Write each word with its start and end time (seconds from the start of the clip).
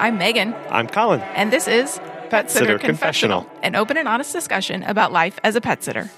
I'm 0.00 0.16
Megan. 0.16 0.54
I'm 0.70 0.86
Colin. 0.86 1.20
And 1.20 1.52
this 1.52 1.68
is 1.68 2.00
Pet 2.30 2.50
Sitter 2.50 2.78
Confessional, 2.78 3.46
an 3.62 3.76
open 3.76 3.98
and 3.98 4.08
honest 4.08 4.32
discussion 4.32 4.82
about 4.82 5.12
life 5.12 5.38
as 5.44 5.56
a 5.56 5.60
pet 5.60 5.84
sitter. 5.84 6.08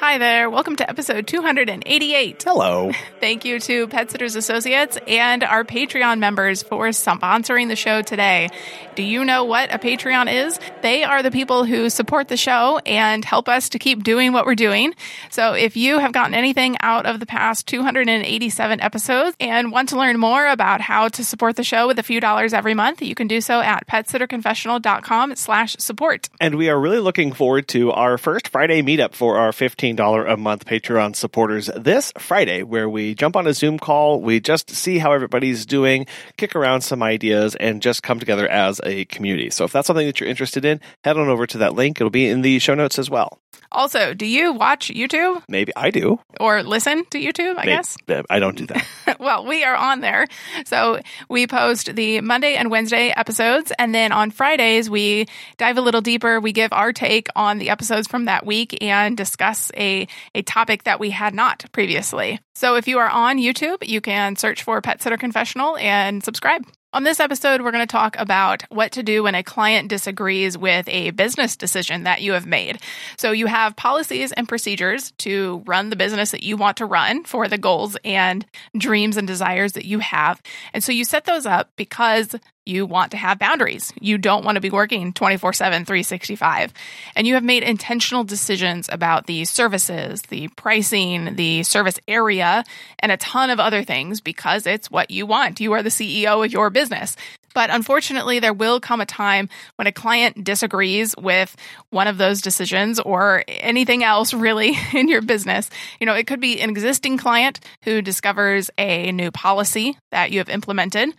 Hi 0.00 0.18
there. 0.18 0.48
Welcome 0.48 0.76
to 0.76 0.88
episode 0.88 1.26
288. 1.26 2.40
Hello. 2.44 2.92
Thank 3.20 3.44
you 3.44 3.58
to 3.58 3.88
Pet 3.88 4.12
Sitters 4.12 4.36
Associates 4.36 4.96
and 5.08 5.42
our 5.42 5.64
Patreon 5.64 6.20
members 6.20 6.62
for 6.62 6.86
sponsoring 6.90 7.66
the 7.66 7.74
show 7.74 8.02
today. 8.02 8.48
Do 8.94 9.02
you 9.02 9.24
know 9.24 9.42
what 9.42 9.74
a 9.74 9.78
Patreon 9.78 10.32
is? 10.32 10.60
They 10.82 11.02
are 11.02 11.24
the 11.24 11.32
people 11.32 11.64
who 11.64 11.90
support 11.90 12.28
the 12.28 12.36
show 12.36 12.78
and 12.86 13.24
help 13.24 13.48
us 13.48 13.70
to 13.70 13.80
keep 13.80 14.04
doing 14.04 14.32
what 14.32 14.46
we're 14.46 14.54
doing. 14.54 14.94
So 15.30 15.54
if 15.54 15.76
you 15.76 15.98
have 15.98 16.12
gotten 16.12 16.34
anything 16.34 16.76
out 16.80 17.04
of 17.04 17.18
the 17.18 17.26
past 17.26 17.66
287 17.66 18.80
episodes 18.80 19.36
and 19.40 19.72
want 19.72 19.88
to 19.88 19.98
learn 19.98 20.16
more 20.16 20.46
about 20.46 20.80
how 20.80 21.08
to 21.08 21.24
support 21.24 21.56
the 21.56 21.64
show 21.64 21.88
with 21.88 21.98
a 21.98 22.04
few 22.04 22.20
dollars 22.20 22.52
every 22.52 22.74
month, 22.74 23.02
you 23.02 23.16
can 23.16 23.26
do 23.26 23.40
so 23.40 23.60
at 23.60 23.88
petsitterconfessional.com 23.88 25.34
slash 25.34 25.74
support. 25.80 26.28
And 26.40 26.54
we 26.54 26.68
are 26.68 26.78
really 26.78 27.00
looking 27.00 27.32
forward 27.32 27.66
to 27.68 27.90
our 27.90 28.16
first 28.16 28.46
Friday 28.46 28.80
meetup 28.82 29.14
for 29.14 29.38
our 29.38 29.52
15 29.52 29.87
$15 29.96 30.32
a 30.32 30.36
month 30.36 30.64
Patreon 30.64 31.16
supporters 31.16 31.70
this 31.76 32.12
Friday, 32.18 32.62
where 32.62 32.88
we 32.88 33.14
jump 33.14 33.36
on 33.36 33.46
a 33.46 33.54
Zoom 33.54 33.78
call. 33.78 34.20
We 34.20 34.40
just 34.40 34.70
see 34.70 34.98
how 34.98 35.12
everybody's 35.12 35.66
doing, 35.66 36.06
kick 36.36 36.54
around 36.54 36.82
some 36.82 37.02
ideas, 37.02 37.54
and 37.56 37.82
just 37.82 38.02
come 38.02 38.18
together 38.18 38.48
as 38.48 38.80
a 38.84 39.04
community. 39.06 39.50
So 39.50 39.64
if 39.64 39.72
that's 39.72 39.86
something 39.86 40.06
that 40.06 40.20
you're 40.20 40.28
interested 40.28 40.64
in, 40.64 40.80
head 41.04 41.16
on 41.16 41.28
over 41.28 41.46
to 41.46 41.58
that 41.58 41.74
link. 41.74 42.00
It'll 42.00 42.10
be 42.10 42.28
in 42.28 42.42
the 42.42 42.58
show 42.58 42.74
notes 42.74 42.98
as 42.98 43.10
well. 43.10 43.38
Also, 43.70 44.14
do 44.14 44.24
you 44.24 44.52
watch 44.52 44.88
YouTube? 44.88 45.42
Maybe 45.46 45.72
I 45.76 45.90
do. 45.90 46.18
Or 46.40 46.62
listen 46.62 47.04
to 47.10 47.18
YouTube, 47.18 47.52
I 47.58 47.66
Maybe. 47.66 47.68
guess? 47.68 47.96
I 48.30 48.38
don't 48.38 48.56
do 48.56 48.66
that. 48.66 48.86
well, 49.20 49.44
we 49.44 49.62
are 49.62 49.76
on 49.76 50.00
there. 50.00 50.26
So 50.64 51.00
we 51.28 51.46
post 51.46 51.94
the 51.94 52.22
Monday 52.22 52.54
and 52.54 52.70
Wednesday 52.70 53.10
episodes. 53.10 53.70
And 53.78 53.94
then 53.94 54.10
on 54.10 54.30
Fridays, 54.30 54.88
we 54.88 55.26
dive 55.58 55.76
a 55.76 55.82
little 55.82 56.00
deeper. 56.00 56.40
We 56.40 56.52
give 56.52 56.72
our 56.72 56.94
take 56.94 57.28
on 57.36 57.58
the 57.58 57.68
episodes 57.68 58.08
from 58.08 58.24
that 58.24 58.46
week 58.46 58.78
and 58.82 59.16
discuss 59.18 59.70
a, 59.78 60.08
a 60.34 60.42
topic 60.42 60.84
that 60.84 61.00
we 61.00 61.10
had 61.10 61.34
not 61.34 61.64
previously. 61.72 62.40
So 62.54 62.74
if 62.76 62.88
you 62.88 62.98
are 62.98 63.08
on 63.08 63.38
YouTube, 63.38 63.86
you 63.86 64.00
can 64.00 64.36
search 64.36 64.62
for 64.62 64.80
Pet 64.80 65.00
Sitter 65.00 65.16
Confessional 65.16 65.76
and 65.76 66.22
subscribe. 66.24 66.64
On 66.94 67.04
this 67.04 67.20
episode, 67.20 67.60
we're 67.60 67.70
going 67.70 67.86
to 67.86 67.92
talk 67.92 68.16
about 68.18 68.62
what 68.70 68.92
to 68.92 69.02
do 69.02 69.22
when 69.22 69.34
a 69.34 69.42
client 69.42 69.88
disagrees 69.88 70.56
with 70.56 70.88
a 70.88 71.10
business 71.10 71.54
decision 71.54 72.04
that 72.04 72.22
you 72.22 72.32
have 72.32 72.46
made. 72.46 72.80
So, 73.18 73.30
you 73.30 73.46
have 73.46 73.76
policies 73.76 74.32
and 74.32 74.48
procedures 74.48 75.10
to 75.18 75.62
run 75.66 75.90
the 75.90 75.96
business 75.96 76.30
that 76.30 76.42
you 76.42 76.56
want 76.56 76.78
to 76.78 76.86
run 76.86 77.24
for 77.24 77.46
the 77.46 77.58
goals 77.58 77.98
and 78.04 78.46
dreams 78.74 79.18
and 79.18 79.28
desires 79.28 79.74
that 79.74 79.84
you 79.84 79.98
have. 79.98 80.40
And 80.72 80.82
so, 80.82 80.90
you 80.90 81.04
set 81.04 81.26
those 81.26 81.44
up 81.44 81.72
because 81.76 82.34
you 82.68 82.86
want 82.86 83.12
to 83.12 83.16
have 83.16 83.38
boundaries. 83.38 83.92
You 84.00 84.18
don't 84.18 84.44
want 84.44 84.56
to 84.56 84.60
be 84.60 84.70
working 84.70 85.12
24 85.12 85.52
7, 85.52 85.84
365. 85.84 86.72
And 87.16 87.26
you 87.26 87.34
have 87.34 87.44
made 87.44 87.62
intentional 87.62 88.24
decisions 88.24 88.88
about 88.90 89.26
the 89.26 89.44
services, 89.44 90.22
the 90.22 90.48
pricing, 90.48 91.36
the 91.36 91.62
service 91.62 91.98
area, 92.06 92.64
and 92.98 93.10
a 93.10 93.16
ton 93.16 93.50
of 93.50 93.58
other 93.60 93.82
things 93.82 94.20
because 94.20 94.66
it's 94.66 94.90
what 94.90 95.10
you 95.10 95.26
want. 95.26 95.60
You 95.60 95.72
are 95.72 95.82
the 95.82 95.88
CEO 95.88 96.44
of 96.44 96.52
your 96.52 96.70
business. 96.70 97.16
But 97.54 97.70
unfortunately, 97.70 98.38
there 98.38 98.52
will 98.52 98.80
come 98.80 99.00
a 99.00 99.06
time 99.06 99.48
when 99.76 99.86
a 99.86 99.92
client 99.92 100.44
disagrees 100.44 101.14
with 101.16 101.56
one 101.90 102.06
of 102.06 102.18
those 102.18 102.40
decisions 102.40 103.00
or 103.00 103.44
anything 103.48 104.04
else 104.04 104.34
really 104.34 104.76
in 104.94 105.08
your 105.08 105.22
business. 105.22 105.70
You 106.00 106.06
know, 106.06 106.14
it 106.14 106.26
could 106.26 106.40
be 106.40 106.60
an 106.60 106.70
existing 106.70 107.18
client 107.18 107.60
who 107.84 108.02
discovers 108.02 108.70
a 108.78 109.12
new 109.12 109.30
policy 109.30 109.96
that 110.10 110.30
you 110.30 110.38
have 110.38 110.48
implemented 110.48 111.10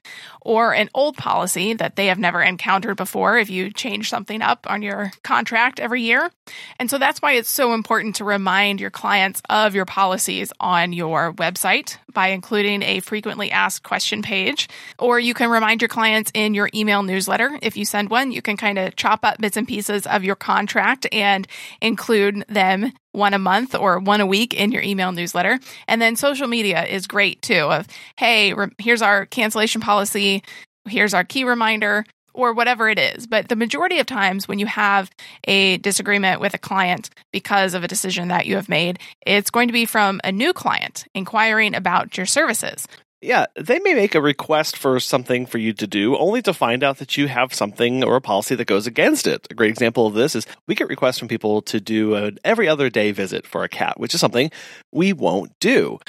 or 0.41 0.73
an 0.73 0.89
old 0.93 1.17
policy 1.17 1.73
that 1.73 1.95
they 1.95 2.07
have 2.07 2.19
never 2.19 2.41
encountered 2.41 2.97
before 2.97 3.37
if 3.37 3.49
you 3.49 3.71
change 3.71 4.09
something 4.09 4.41
up 4.41 4.65
on 4.69 4.81
your 4.81 5.11
contract 5.23 5.79
every 5.79 6.01
year. 6.01 6.31
And 6.79 6.89
so 6.89 6.97
that's 6.97 7.21
why 7.21 7.33
it's 7.33 7.49
so 7.49 7.73
important 7.73 8.15
to 8.15 8.23
remind 8.23 8.79
your 8.79 8.89
clients 8.89 9.41
of 9.49 9.75
your 9.75 9.85
policies 9.85 10.51
on 10.59 10.93
your 10.93 11.33
website 11.33 11.97
by 12.13 12.29
including 12.29 12.81
a 12.83 12.99
frequently 12.99 13.51
asked 13.51 13.83
question 13.83 14.21
page. 14.21 14.67
Or 14.97 15.19
you 15.19 15.33
can 15.33 15.49
remind 15.49 15.81
your 15.81 15.89
clients 15.89 16.31
in 16.33 16.53
your 16.53 16.69
email 16.73 17.03
newsletter. 17.03 17.57
If 17.61 17.77
you 17.77 17.85
send 17.85 18.09
one, 18.09 18.31
you 18.31 18.41
can 18.41 18.57
kind 18.57 18.77
of 18.77 18.95
chop 18.95 19.23
up 19.23 19.39
bits 19.39 19.57
and 19.57 19.67
pieces 19.67 20.05
of 20.07 20.23
your 20.23 20.35
contract 20.35 21.07
and 21.11 21.47
include 21.81 22.45
them 22.47 22.91
one 23.11 23.33
a 23.33 23.39
month 23.39 23.75
or 23.75 23.99
one 23.99 24.21
a 24.21 24.25
week 24.25 24.53
in 24.53 24.71
your 24.71 24.81
email 24.81 25.11
newsletter. 25.11 25.59
And 25.87 26.01
then 26.01 26.15
social 26.15 26.47
media 26.47 26.85
is 26.85 27.07
great 27.07 27.41
too 27.41 27.63
of, 27.63 27.87
hey, 28.17 28.53
re- 28.53 28.69
here's 28.77 29.01
our 29.01 29.25
cancellation 29.25 29.81
policy, 29.81 30.43
here's 30.87 31.13
our 31.13 31.23
key 31.23 31.43
reminder, 31.43 32.05
or 32.39 32.53
whatever 32.53 32.89
it 32.89 32.97
is. 32.97 33.27
But 33.27 33.49
the 33.49 33.55
majority 33.55 33.99
of 33.99 34.05
times 34.05 34.47
when 34.47 34.59
you 34.59 34.65
have 34.65 35.09
a 35.45 35.77
disagreement 35.77 36.41
with 36.41 36.53
a 36.53 36.57
client 36.57 37.09
because 37.31 37.73
of 37.73 37.83
a 37.83 37.87
decision 37.87 38.29
that 38.29 38.45
you 38.45 38.55
have 38.55 38.69
made, 38.69 38.99
it's 39.25 39.49
going 39.49 39.67
to 39.67 39.73
be 39.73 39.85
from 39.85 40.21
a 40.23 40.31
new 40.31 40.53
client 40.53 41.05
inquiring 41.13 41.75
about 41.75 42.17
your 42.17 42.25
services. 42.25 42.87
Yeah, 43.21 43.47
they 43.57 43.79
may 43.79 43.95
make 43.95 44.15
a 44.15 44.21
request 44.21 44.77
for 44.77 44.97
something 45.01 45.45
for 45.45 45.57
you 45.57 45.73
to 45.73 45.87
do 45.87 46.15
only 46.15 46.41
to 46.43 46.53
find 46.53 46.85
out 46.85 46.99
that 46.99 47.17
you 47.17 47.27
have 47.27 47.53
something 47.53 48.01
or 48.01 48.15
a 48.15 48.21
policy 48.21 48.55
that 48.55 48.65
goes 48.65 48.87
against 48.87 49.27
it. 49.27 49.45
A 49.51 49.55
great 49.55 49.71
example 49.71 50.07
of 50.07 50.13
this 50.13 50.35
is 50.35 50.47
we 50.67 50.75
get 50.75 50.87
requests 50.87 51.19
from 51.19 51.27
people 51.27 51.61
to 51.63 51.81
do 51.81 52.15
an 52.15 52.39
every 52.45 52.69
other 52.69 52.89
day 52.89 53.11
visit 53.11 53.45
for 53.45 53.65
a 53.65 53.69
cat, 53.69 53.99
which 53.99 54.13
is 54.13 54.21
something 54.21 54.51
we 54.93 55.11
won't 55.11 55.51
do. 55.59 55.99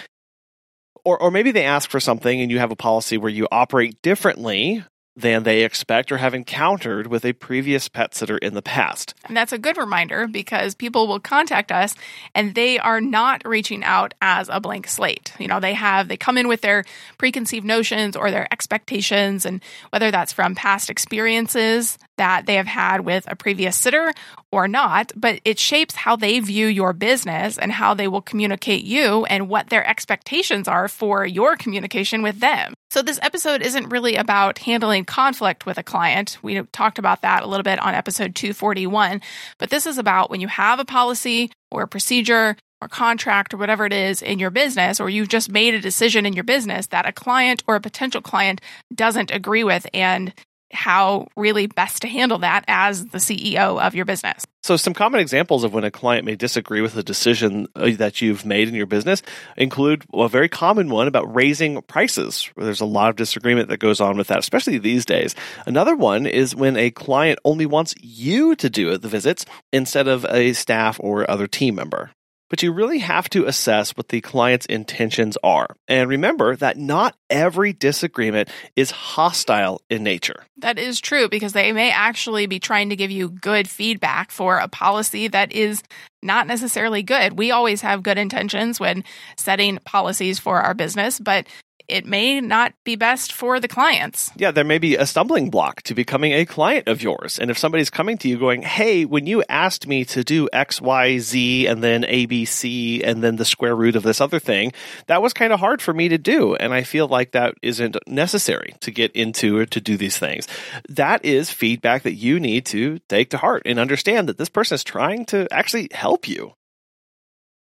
Or, 1.04 1.20
or 1.20 1.32
maybe 1.32 1.50
they 1.50 1.64
ask 1.64 1.90
for 1.90 1.98
something 1.98 2.40
and 2.40 2.50
you 2.50 2.60
have 2.60 2.70
a 2.70 2.76
policy 2.76 3.18
where 3.18 3.30
you 3.30 3.48
operate 3.50 4.00
differently 4.02 4.84
than 5.20 5.42
they 5.42 5.62
expect 5.62 6.10
or 6.10 6.18
have 6.18 6.34
encountered 6.34 7.06
with 7.06 7.24
a 7.24 7.32
previous 7.32 7.88
pet 7.88 8.14
sitter 8.14 8.38
in 8.38 8.54
the 8.54 8.62
past. 8.62 9.14
And 9.26 9.36
that's 9.36 9.52
a 9.52 9.58
good 9.58 9.76
reminder 9.76 10.26
because 10.26 10.74
people 10.74 11.06
will 11.06 11.20
contact 11.20 11.70
us 11.70 11.94
and 12.34 12.54
they 12.54 12.78
are 12.78 13.00
not 13.00 13.42
reaching 13.44 13.84
out 13.84 14.14
as 14.20 14.48
a 14.48 14.60
blank 14.60 14.88
slate. 14.88 15.32
You 15.38 15.48
know, 15.48 15.60
they 15.60 15.74
have, 15.74 16.08
they 16.08 16.16
come 16.16 16.38
in 16.38 16.48
with 16.48 16.60
their 16.60 16.84
preconceived 17.18 17.66
notions 17.66 18.16
or 18.16 18.30
their 18.30 18.52
expectations, 18.52 19.44
and 19.44 19.62
whether 19.90 20.10
that's 20.10 20.32
from 20.32 20.54
past 20.54 20.90
experiences 20.90 21.98
that 22.16 22.46
they 22.46 22.56
have 22.56 22.66
had 22.66 23.00
with 23.00 23.24
a 23.28 23.36
previous 23.36 23.76
sitter 23.76 24.12
or 24.52 24.66
not, 24.66 25.12
but 25.14 25.40
it 25.44 25.58
shapes 25.58 25.94
how 25.94 26.16
they 26.16 26.40
view 26.40 26.66
your 26.66 26.92
business 26.92 27.56
and 27.56 27.72
how 27.72 27.94
they 27.94 28.08
will 28.08 28.20
communicate 28.20 28.84
you 28.84 29.24
and 29.26 29.48
what 29.48 29.68
their 29.68 29.86
expectations 29.86 30.66
are 30.66 30.88
for 30.88 31.24
your 31.24 31.56
communication 31.56 32.22
with 32.22 32.40
them. 32.40 32.74
So, 32.90 33.02
this 33.02 33.20
episode 33.22 33.62
isn't 33.62 33.90
really 33.90 34.16
about 34.16 34.58
handling 34.58 35.04
conflict 35.04 35.66
with 35.66 35.78
a 35.78 35.82
client. 35.82 36.38
We 36.42 36.62
talked 36.72 36.98
about 36.98 37.22
that 37.22 37.44
a 37.44 37.46
little 37.46 37.62
bit 37.62 37.78
on 37.78 37.94
episode 37.94 38.34
241, 38.34 39.20
but 39.58 39.70
this 39.70 39.86
is 39.86 39.98
about 39.98 40.30
when 40.30 40.40
you 40.40 40.48
have 40.48 40.80
a 40.80 40.84
policy 40.84 41.52
or 41.70 41.82
a 41.82 41.88
procedure 41.88 42.56
or 42.82 42.88
contract 42.88 43.52
or 43.52 43.58
whatever 43.58 43.84
it 43.84 43.92
is 43.92 44.22
in 44.22 44.38
your 44.38 44.50
business, 44.50 44.98
or 44.98 45.10
you've 45.10 45.28
just 45.28 45.50
made 45.50 45.74
a 45.74 45.80
decision 45.80 46.26
in 46.26 46.32
your 46.32 46.44
business 46.44 46.88
that 46.88 47.06
a 47.06 47.12
client 47.12 47.62
or 47.68 47.76
a 47.76 47.80
potential 47.80 48.22
client 48.22 48.60
doesn't 48.92 49.30
agree 49.30 49.62
with, 49.62 49.86
and 49.94 50.32
how 50.72 51.26
really 51.36 51.66
best 51.66 52.02
to 52.02 52.08
handle 52.08 52.38
that 52.38 52.64
as 52.68 53.06
the 53.06 53.18
CEO 53.18 53.80
of 53.80 53.94
your 53.94 54.04
business. 54.04 54.44
So, 54.62 54.76
some 54.76 54.92
common 54.92 55.20
examples 55.20 55.64
of 55.64 55.72
when 55.72 55.84
a 55.84 55.90
client 55.90 56.26
may 56.26 56.36
disagree 56.36 56.80
with 56.80 56.96
a 56.96 57.02
decision 57.02 57.66
uh, 57.74 57.90
that 57.96 58.20
you've 58.20 58.44
made 58.44 58.68
in 58.68 58.74
your 58.74 58.86
business 58.86 59.22
include 59.56 60.04
a 60.12 60.28
very 60.28 60.48
common 60.48 60.90
one 60.90 61.08
about 61.08 61.34
raising 61.34 61.80
prices. 61.82 62.50
There's 62.56 62.82
a 62.82 62.86
lot 62.86 63.10
of 63.10 63.16
disagreement 63.16 63.68
that 63.70 63.78
goes 63.78 64.00
on 64.00 64.18
with 64.18 64.28
that, 64.28 64.38
especially 64.38 64.78
these 64.78 65.06
days. 65.06 65.34
Another 65.66 65.96
one 65.96 66.26
is 66.26 66.54
when 66.54 66.76
a 66.76 66.90
client 66.90 67.38
only 67.44 67.66
wants 67.66 67.94
you 68.00 68.54
to 68.56 68.68
do 68.68 68.96
the 68.98 69.08
visits 69.08 69.46
instead 69.72 70.08
of 70.08 70.26
a 70.26 70.52
staff 70.52 71.00
or 71.00 71.30
other 71.30 71.46
team 71.46 71.74
member 71.74 72.10
but 72.50 72.62
you 72.62 72.72
really 72.72 72.98
have 72.98 73.30
to 73.30 73.46
assess 73.46 73.96
what 73.96 74.08
the 74.08 74.20
client's 74.20 74.66
intentions 74.66 75.38
are. 75.42 75.68
And 75.88 76.10
remember 76.10 76.56
that 76.56 76.76
not 76.76 77.16
every 77.30 77.72
disagreement 77.72 78.50
is 78.76 78.90
hostile 78.90 79.80
in 79.88 80.02
nature. 80.02 80.44
That 80.58 80.78
is 80.78 81.00
true 81.00 81.28
because 81.28 81.52
they 81.52 81.72
may 81.72 81.90
actually 81.90 82.46
be 82.46 82.58
trying 82.58 82.90
to 82.90 82.96
give 82.96 83.10
you 83.10 83.30
good 83.30 83.68
feedback 83.68 84.30
for 84.30 84.58
a 84.58 84.68
policy 84.68 85.28
that 85.28 85.52
is 85.52 85.82
not 86.22 86.46
necessarily 86.46 87.02
good. 87.02 87.38
We 87.38 87.52
always 87.52 87.80
have 87.80 88.02
good 88.02 88.18
intentions 88.18 88.78
when 88.78 89.04
setting 89.38 89.78
policies 89.84 90.38
for 90.38 90.60
our 90.60 90.74
business, 90.74 91.18
but 91.18 91.46
it 91.90 92.06
may 92.06 92.40
not 92.40 92.72
be 92.84 92.96
best 92.96 93.32
for 93.32 93.58
the 93.58 93.68
clients. 93.68 94.30
Yeah, 94.36 94.50
there 94.50 94.64
may 94.64 94.78
be 94.78 94.96
a 94.96 95.06
stumbling 95.06 95.50
block 95.50 95.82
to 95.82 95.94
becoming 95.94 96.32
a 96.32 96.46
client 96.46 96.88
of 96.88 97.02
yours. 97.02 97.38
And 97.38 97.50
if 97.50 97.58
somebody's 97.58 97.90
coming 97.90 98.16
to 98.18 98.28
you 98.28 98.38
going, 98.38 98.62
hey, 98.62 99.04
when 99.04 99.26
you 99.26 99.42
asked 99.48 99.86
me 99.86 100.04
to 100.06 100.22
do 100.22 100.48
X, 100.52 100.80
Y, 100.80 101.18
Z, 101.18 101.66
and 101.66 101.82
then 101.82 102.04
A, 102.06 102.26
B, 102.26 102.44
C, 102.44 103.02
and 103.02 103.22
then 103.22 103.36
the 103.36 103.44
square 103.44 103.74
root 103.74 103.96
of 103.96 104.02
this 104.02 104.20
other 104.20 104.38
thing, 104.38 104.72
that 105.06 105.22
was 105.22 105.32
kind 105.32 105.52
of 105.52 105.60
hard 105.60 105.82
for 105.82 105.92
me 105.92 106.08
to 106.08 106.18
do. 106.18 106.54
And 106.54 106.72
I 106.72 106.84
feel 106.84 107.08
like 107.08 107.32
that 107.32 107.54
isn't 107.62 107.96
necessary 108.06 108.74
to 108.80 108.90
get 108.90 109.12
into 109.12 109.58
or 109.58 109.66
to 109.66 109.80
do 109.80 109.96
these 109.96 110.16
things. 110.16 110.46
That 110.88 111.24
is 111.24 111.50
feedback 111.50 112.02
that 112.04 112.14
you 112.14 112.38
need 112.38 112.66
to 112.66 113.00
take 113.08 113.30
to 113.30 113.38
heart 113.38 113.62
and 113.66 113.78
understand 113.78 114.28
that 114.28 114.38
this 114.38 114.48
person 114.48 114.76
is 114.76 114.84
trying 114.84 115.24
to 115.26 115.48
actually 115.52 115.88
help 115.92 116.28
you. 116.28 116.54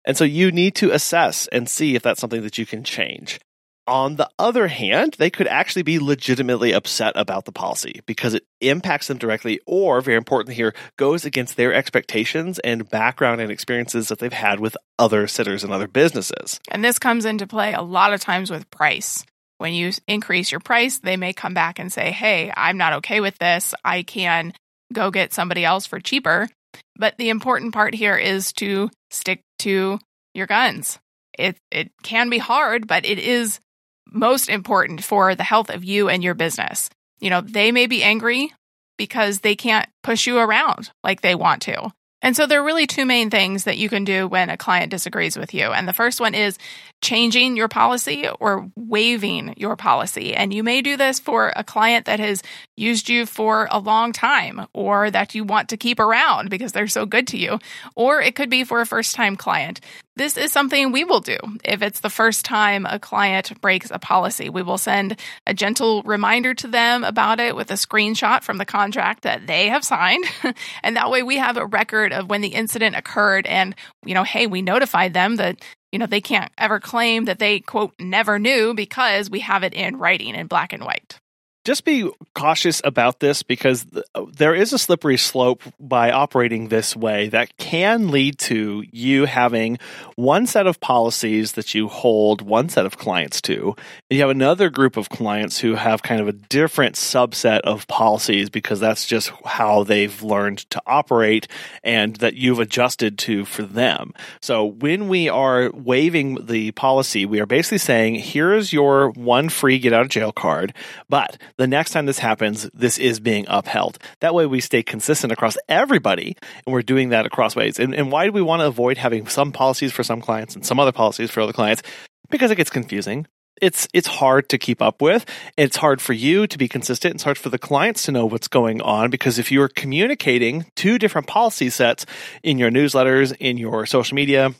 And 0.05 0.17
so 0.17 0.25
you 0.25 0.51
need 0.51 0.75
to 0.77 0.93
assess 0.93 1.47
and 1.49 1.69
see 1.69 1.95
if 1.95 2.03
that's 2.03 2.21
something 2.21 2.43
that 2.43 2.59
you 2.59 2.67
can 2.67 2.85
change. 2.85 3.39
On 3.87 4.17
the 4.17 4.31
other 4.39 4.69
hand, 4.69 5.17
they 5.19 5.31
could 5.31 5.49
actually 5.49 5.83
be 5.83 5.99
legitimately 5.99 6.73
upset 6.73 7.15
about 7.17 7.45
the 7.45 7.53
policy 7.53 8.03
because 8.07 8.35
it 8.35 8.45
impacts 8.61 9.09
them 9.09 9.19
directly, 9.19 9.61
or 9.67 10.01
very 10.01 10.17
important 10.17 10.55
here, 10.55 10.75
goes 10.97 11.25
against 11.25 11.57
their 11.57 11.75
expectations 11.75 12.59
and 12.61 12.89
background 12.89 13.41
and 13.41 13.51
experiences 13.51 14.09
that 14.09 14.19
they've 14.19 14.33
had 14.33 14.61
with 14.61 14.77
other 14.99 15.27
sitters 15.27 15.65
and 15.65 15.73
other 15.73 15.89
businesses. 15.89 16.61
And 16.71 16.85
this 16.85 16.99
comes 16.99 17.25
into 17.25 17.47
play 17.47 17.73
a 17.73 17.83
lot 17.83 18.13
of 18.13 18.21
times 18.21 18.51
with 18.51 18.71
price. 18.71 19.25
When 19.59 19.75
you 19.75 19.93
increase 20.07 20.53
your 20.53 20.61
price, 20.61 20.99
they 20.99 21.17
may 21.17 21.33
come 21.33 21.53
back 21.53 21.79
and 21.79 21.93
say, 21.93 22.13
Hey, 22.13 22.53
I'm 22.57 22.79
not 22.79 22.95
okay 22.95 23.21
with 23.21 23.37
this. 23.39 23.75
I 23.85 24.03
can 24.03 24.55
go 24.93 25.11
get 25.11 25.35
somebody 25.35 25.65
else 25.65 25.85
for 25.87 26.01
cheaper. 26.01 26.49
But 26.97 27.17
the 27.19 27.31
important 27.31 27.75
part 27.75 27.95
here 27.95 28.17
is 28.17 28.53
to 28.55 28.91
stick 29.11 29.43
to 29.61 29.99
your 30.35 30.47
guns. 30.47 30.99
It, 31.39 31.57
it 31.71 31.91
can 32.03 32.31
be 32.31 32.39
hard, 32.39 32.87
but 32.87 33.05
it 33.05 33.19
is 33.19 33.61
most 34.07 34.49
important 34.49 35.05
for 35.05 35.35
the 35.35 35.45
health 35.45 35.71
of 35.71 35.85
you 35.85 36.09
and 36.09 36.23
your 36.23 36.35
business. 36.35 36.91
You 37.21 37.31
know, 37.31 37.41
they 37.41 37.73
may 37.73 37.87
be 37.87 38.03
angry 38.03 38.53
because 38.97 39.41
they 39.41 39.57
can't 39.57 39.89
push 40.03 40.27
you 40.27 40.39
around 40.39 40.91
like 41.03 41.21
they 41.21 41.35
want 41.35 41.63
to. 41.63 41.91
And 42.23 42.37
so 42.37 42.47
there 42.47 42.61
are 42.61 42.65
really 42.65 42.87
two 42.87 43.07
main 43.07 43.31
things 43.31 43.65
that 43.65 43.79
you 43.79 43.89
can 43.89 44.05
do 44.05 44.29
when 44.29 44.51
a 44.51 44.57
client 44.57 44.91
disagrees 44.91 45.39
with 45.39 45.55
you. 45.55 45.73
And 45.73 45.89
the 45.89 45.93
first 45.95 46.21
one 46.21 46.35
is 46.35 46.59
changing 47.03 47.57
your 47.57 47.69
policy 47.69 48.29
or 48.41 48.71
waiving 48.77 49.55
your 49.57 49.77
policy. 49.77 50.35
And 50.35 50.53
you 50.53 50.63
may 50.63 50.83
do 50.83 50.97
this 50.97 51.19
for 51.19 51.53
a 51.57 51.65
client 51.65 52.07
that 52.07 52.21
has 52.21 52.43
used 52.77 53.09
you 53.09 53.27
for 53.27 53.69
a 53.71 53.79
long 53.79 54.13
time 54.13 54.67
or 54.75 55.11
that 55.11 55.35
you 55.35 55.45
want 55.45 55.71
to 55.71 55.77
keep 55.77 55.99
around 55.99 56.51
because 56.51 56.73
they're 56.73 56.89
so 56.89 57.07
good 57.07 57.27
to 57.29 57.39
you. 57.39 57.59
Or 57.97 58.21
it 58.21 58.35
could 58.35 58.51
be 58.51 58.65
for 58.65 58.81
a 58.81 58.87
first 58.87 59.15
time 59.15 59.37
client. 59.37 59.81
This 60.17 60.37
is 60.37 60.53
something 60.53 60.93
we 60.93 61.05
will 61.05 61.21
do 61.21 61.39
if 61.65 61.81
it's 61.81 62.01
the 62.01 62.11
first 62.11 62.45
time 62.45 62.85
a 62.85 62.99
client 62.99 63.59
breaks 63.63 63.91
a 63.91 63.99
policy. 63.99 64.51
We 64.51 64.63
will 64.63 64.77
send 64.77 65.17
a 65.47 65.55
gentle 65.55 66.03
reminder 66.03 66.53
to 66.55 66.69
them 66.69 67.05
about 67.05 67.41
it 67.41 67.57
with 67.57 67.71
a 67.71 67.75
screenshot 67.75 68.43
from 68.43 68.59
the 68.59 68.67
contract 68.67 69.23
that 69.23 69.47
they 69.47 69.69
have 69.69 69.85
signed. 69.85 70.25
and 70.83 70.97
that 70.97 71.11
way 71.11 71.23
we 71.23 71.39
have 71.39 71.57
a 71.57 71.65
record 71.65 72.13
of 72.13 72.29
when 72.29 72.43
the 72.43 72.49
incident 72.49 72.97
occurred 72.97 73.47
and, 73.47 73.75
you 74.05 74.13
know, 74.13 74.25
hey, 74.25 74.47
we 74.47 74.61
notified 74.61 75.15
them 75.15 75.37
that 75.37 75.63
you 75.93 75.99
know, 75.99 76.07
they 76.07 76.21
can't 76.21 76.53
ever 76.57 76.81
claim 76.81 77.25
that 77.25 77.39
they, 77.39 77.61
quote, 77.61 77.95
never 77.99 78.39
knew 78.39 78.75
because 78.75 79.31
we 79.31 79.41
have 79.41 79.63
it 79.65 79.75
in 79.75 79.97
writing 79.97 80.35
in 80.35 80.47
black 80.47 80.73
and 80.73 80.85
white 80.85 81.21
just 81.65 81.85
be 81.85 82.11
cautious 82.35 82.81
about 82.85 83.21
this 83.21 83.43
because 83.43 83.87
there 84.33 84.55
is 84.55 84.73
a 84.73 84.79
slippery 84.79 85.19
slope 85.19 85.63
by 85.79 86.11
operating 86.11 86.69
this 86.69 86.97
way 86.97 87.29
that 87.29 87.57
can 87.59 88.11
lead 88.11 88.39
to 88.39 88.85
you 88.91 89.27
having 89.27 89.79
one 90.17 90.47
set 90.47 90.67
of 90.67 90.81
policies 90.81 91.53
that 91.53 91.75
you 91.75 91.89
hold 91.89 92.41
one 92.41 92.69
set 92.69 92.87
of 92.87 92.97
clients 92.97 93.43
to. 93.43 93.75
And 94.11 94.17
you 94.17 94.21
have 94.21 94.31
another 94.31 94.71
group 94.71 94.97
of 94.97 95.11
clients 95.11 95.59
who 95.59 95.75
have 95.75 96.03
kind 96.03 96.21
of 96.21 96.29
a 96.29 96.33
different 96.33 96.95
subset 96.95 97.61
of 97.61 97.87
policies 97.89 98.49
because 98.49 98.81
that's 98.81 99.07
just 99.07 99.31
how 99.45 99.85
they've 99.85 100.23
learned 100.23 100.59
to 100.71 100.81
operate 100.87 101.47
and 101.85 102.17
that 102.17 102.35
you've 102.35 102.59
adjusted 102.59 103.19
to 103.19 103.45
for 103.45 103.63
them. 103.63 104.15
So 104.41 104.65
when 104.65 105.09
we 105.09 105.29
are 105.29 105.71
waiving 105.73 106.47
the 106.47 106.73
policy, 106.73 107.27
we 107.27 107.41
are 107.41 107.47
basically 107.47 107.79
saying, 107.79 108.15
here's 108.17 108.73
your 108.73 109.11
one 109.11 109.51
free 109.51 109.79
get 109.79 109.93
out 109.93 110.03
of 110.03 110.09
jail 110.09 110.33
card, 110.33 110.73
but 111.09 111.37
the 111.61 111.67
next 111.67 111.91
time 111.91 112.07
this 112.07 112.19
happens, 112.19 112.71
this 112.73 112.97
is 112.97 113.21
being 113.21 113.45
upheld. 113.47 113.99
That 114.21 114.35
way 114.35 114.47
we 114.47 114.61
stay 114.61 114.83
consistent 114.83 115.31
across 115.31 115.59
everybody 115.69 116.35
and 116.65 116.73
we're 116.73 116.81
doing 116.81 117.11
that 117.11 117.27
across 117.27 117.55
ways. 117.55 117.79
And, 117.79 117.95
and 117.95 118.11
why 118.11 118.25
do 118.25 118.33
we 118.33 118.41
want 118.41 118.61
to 118.61 118.67
avoid 118.67 118.97
having 118.97 119.27
some 119.27 119.53
policies 119.53 119.93
for 119.93 120.03
some 120.03 120.23
clients 120.23 120.55
and 120.55 120.65
some 120.65 120.81
other 120.81 120.91
policies 120.91 121.31
for 121.31 121.43
other 121.43 121.53
clients? 121.53 121.83
Because 122.31 122.51
it 122.51 122.57
gets 122.57 122.71
confusing 122.71 123.27
it's 123.61 123.87
it's 123.93 124.07
hard 124.07 124.49
to 124.49 124.57
keep 124.57 124.81
up 124.81 125.03
with. 125.03 125.27
It's 125.59 125.77
hard 125.77 126.01
for 126.01 126.15
you 126.15 126.47
to 126.47 126.57
be 126.57 126.67
consistent. 126.67 127.17
It's 127.17 127.25
hard 127.25 127.37
for 127.37 127.51
the 127.51 127.59
clients 127.59 128.05
to 128.05 128.13
know 128.13 128.25
what's 128.25 128.49
going 128.49 128.81
on 128.81 129.11
because 129.11 129.39
if 129.39 129.53
you're 129.53 129.69
communicating 129.69 130.65
two 130.77 130.99
different 130.99 131.27
policy 131.27 131.69
sets 131.69 132.07
in 132.43 132.57
your 132.57 132.71
newsletters, 132.71 133.37
in 133.39 133.59
your 133.59 133.85
social 133.85 134.15
media, 134.15 134.55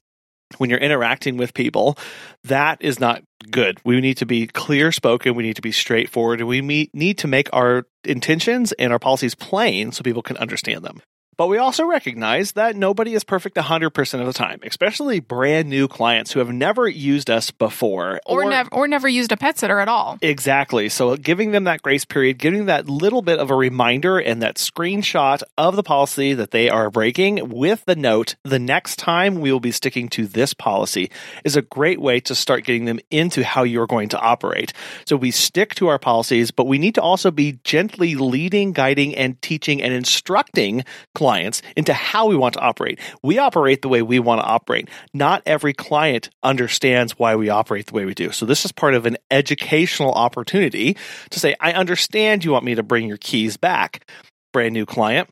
when 0.59 0.71
you're 0.71 0.79
interacting 0.79 1.37
with 1.37 1.55
people, 1.55 1.97
that 2.45 2.79
is 2.81 3.01
not 3.01 3.23
good. 3.51 3.79
We 3.85 4.01
need 4.01 4.19
to 4.19 4.27
be 4.27 4.47
clear 4.47 4.93
spoken. 4.93 5.35
We 5.35 5.43
need 5.43 5.57
to 5.57 5.63
be 5.63 5.73
straightforward. 5.73 6.41
And 6.41 6.49
we 6.49 6.91
need 6.93 7.19
to 7.19 7.29
make 7.29 7.49
our 7.53 7.87
intentions 8.05 8.73
and 8.73 8.93
our 8.93 8.99
policies 8.99 9.35
plain 9.35 9.93
so 9.93 10.03
people 10.03 10.23
can 10.23 10.37
understand 10.37 10.85
them. 10.85 11.01
But 11.41 11.47
we 11.47 11.57
also 11.57 11.87
recognize 11.87 12.53
that 12.53 12.77
nobody 12.77 13.15
is 13.15 13.25
perfect 13.25 13.57
100% 13.57 14.21
of 14.21 14.27
the 14.27 14.33
time, 14.35 14.61
especially 14.63 15.21
brand 15.21 15.71
new 15.71 15.89
clients 15.89 16.33
who 16.33 16.39
have 16.39 16.53
never 16.53 16.87
used 16.87 17.31
us 17.31 17.51
before 17.51 18.21
or, 18.27 18.45
or, 18.45 18.51
never 18.51 18.69
or 18.75 18.87
never 18.87 19.09
used 19.09 19.33
a 19.33 19.39
pet 19.39 19.59
sitter 19.59 19.81
at 19.81 19.89
all. 19.89 20.19
Exactly. 20.21 20.91
So 20.91 21.17
giving 21.17 21.53
them 21.53 21.65
that 21.65 21.81
grace 21.81 22.05
period, 22.05 22.37
giving 22.37 22.67
that 22.67 22.91
little 22.91 23.23
bit 23.23 23.39
of 23.39 23.51
a 23.51 23.55
reminder 23.55 24.19
and 24.19 24.43
that 24.43 24.57
screenshot 24.57 25.43
of 25.57 25.77
the 25.77 25.83
policy 25.83 26.35
that 26.35 26.51
they 26.51 26.69
are 26.69 26.91
breaking 26.91 27.49
with 27.49 27.87
the 27.87 27.97
note, 27.97 28.35
the 28.45 28.59
next 28.59 28.97
time 28.97 29.37
we 29.37 29.51
will 29.51 29.61
be 29.61 29.73
sticking 29.73 30.11
to 30.11 30.27
this 30.27 30.53
policy 30.53 31.11
is 31.43 31.57
a 31.57 31.63
great 31.63 32.03
way 32.03 32.21
to 32.21 32.35
start 32.35 32.65
getting 32.65 32.85
them 32.85 33.01
into 33.11 33.43
how 33.45 33.63
you're 33.63 33.87
going 33.87 34.11
to 34.11 34.21
operate. 34.21 34.75
So 35.07 35.17
we 35.17 35.31
stick 35.31 35.75
to 35.77 35.89
our 35.89 35.99
policies, 35.99 36.51
but 36.51 36.67
we 36.67 36.77
need 36.77 36.97
to 36.97 37.03
also 37.03 37.31
be 37.31 37.61
gently 37.65 38.15
leading, 38.15 38.73
guiding, 38.73 39.17
and 39.17 39.41
teaching 39.41 39.81
and 39.81 39.95
instructing 39.95 40.85
clients 41.15 41.30
clients 41.31 41.63
into 41.77 41.95
how 41.95 42.27
we 42.27 42.35
want 42.35 42.55
to 42.55 42.61
operate. 42.61 42.99
We 43.23 43.39
operate 43.39 43.83
the 43.83 43.89
way 43.89 44.03
we 44.03 44.19
want 44.19 44.41
to 44.41 44.45
operate. 44.45 44.89
Not 45.15 45.45
every 45.47 45.73
client 45.73 46.29
understands 46.43 47.17
why 47.21 47.37
we 47.37 47.51
operate 47.51 47.87
the 47.87 47.95
way 47.95 48.05
we 48.05 48.15
do. 48.15 48.33
So 48.33 48.47
this 48.47 48.65
is 48.65 48.73
part 48.73 48.95
of 48.95 49.07
an 49.07 49.17
educational 49.31 50.13
opportunity 50.13 50.97
to 51.31 51.39
say, 51.39 51.55
I 51.61 51.73
understand 51.73 52.45
you 52.45 52.51
want 52.51 52.65
me 52.65 52.75
to 52.75 52.83
bring 52.83 53.07
your 53.07 53.17
keys 53.17 53.57
back. 53.57 54.11
Brand 54.53 54.75
new 54.75 54.87
client. 54.87 55.29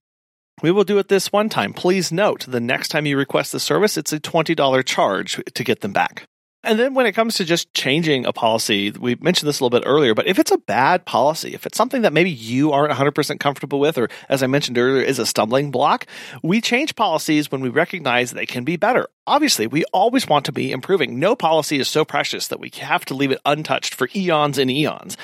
We 0.62 0.70
will 0.70 0.84
do 0.84 0.98
it 0.98 1.08
this 1.08 1.32
one 1.32 1.48
time. 1.48 1.72
Please 1.72 2.12
note 2.12 2.46
the 2.46 2.60
next 2.60 2.88
time 2.88 3.04
you 3.04 3.18
request 3.18 3.50
the 3.50 3.58
service, 3.58 3.96
it's 3.96 4.12
a 4.12 4.20
$20 4.20 4.84
charge 4.84 5.42
to 5.52 5.64
get 5.64 5.80
them 5.80 5.92
back. 5.92 6.28
And 6.64 6.76
then 6.78 6.94
when 6.94 7.06
it 7.06 7.12
comes 7.12 7.36
to 7.36 7.44
just 7.44 7.72
changing 7.72 8.26
a 8.26 8.32
policy, 8.32 8.90
we 8.90 9.14
mentioned 9.16 9.48
this 9.48 9.60
a 9.60 9.64
little 9.64 9.78
bit 9.78 9.86
earlier, 9.86 10.12
but 10.12 10.26
if 10.26 10.40
it's 10.40 10.50
a 10.50 10.58
bad 10.58 11.04
policy, 11.04 11.54
if 11.54 11.66
it's 11.66 11.78
something 11.78 12.02
that 12.02 12.12
maybe 12.12 12.30
you 12.30 12.72
aren't 12.72 12.92
100% 12.92 13.38
comfortable 13.38 13.78
with, 13.78 13.96
or 13.96 14.08
as 14.28 14.42
I 14.42 14.48
mentioned 14.48 14.76
earlier, 14.76 15.02
is 15.02 15.20
a 15.20 15.26
stumbling 15.26 15.70
block, 15.70 16.06
we 16.42 16.60
change 16.60 16.96
policies 16.96 17.52
when 17.52 17.60
we 17.60 17.68
recognize 17.68 18.32
they 18.32 18.44
can 18.44 18.64
be 18.64 18.76
better. 18.76 19.08
Obviously, 19.24 19.68
we 19.68 19.84
always 19.92 20.26
want 20.26 20.46
to 20.46 20.52
be 20.52 20.72
improving. 20.72 21.20
No 21.20 21.36
policy 21.36 21.78
is 21.78 21.88
so 21.88 22.04
precious 22.04 22.48
that 22.48 22.58
we 22.58 22.70
have 22.80 23.04
to 23.04 23.14
leave 23.14 23.30
it 23.30 23.40
untouched 23.46 23.94
for 23.94 24.08
eons 24.16 24.58
and 24.58 24.68
eons. 24.68 25.16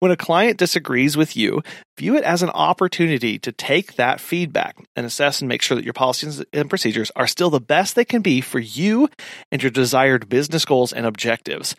When 0.00 0.12
a 0.12 0.16
client 0.16 0.58
disagrees 0.58 1.16
with 1.16 1.36
you, 1.36 1.62
view 1.98 2.16
it 2.16 2.22
as 2.22 2.44
an 2.44 2.50
opportunity 2.50 3.36
to 3.40 3.50
take 3.50 3.96
that 3.96 4.20
feedback 4.20 4.76
and 4.94 5.04
assess 5.04 5.40
and 5.40 5.48
make 5.48 5.60
sure 5.60 5.74
that 5.74 5.84
your 5.84 5.92
policies 5.92 6.44
and 6.52 6.70
procedures 6.70 7.10
are 7.16 7.26
still 7.26 7.50
the 7.50 7.60
best 7.60 7.96
they 7.96 8.04
can 8.04 8.22
be 8.22 8.40
for 8.40 8.60
you 8.60 9.08
and 9.50 9.60
your 9.60 9.72
desired 9.72 10.28
business 10.28 10.64
goals 10.64 10.92
and 10.92 11.04
objectives. 11.04 11.74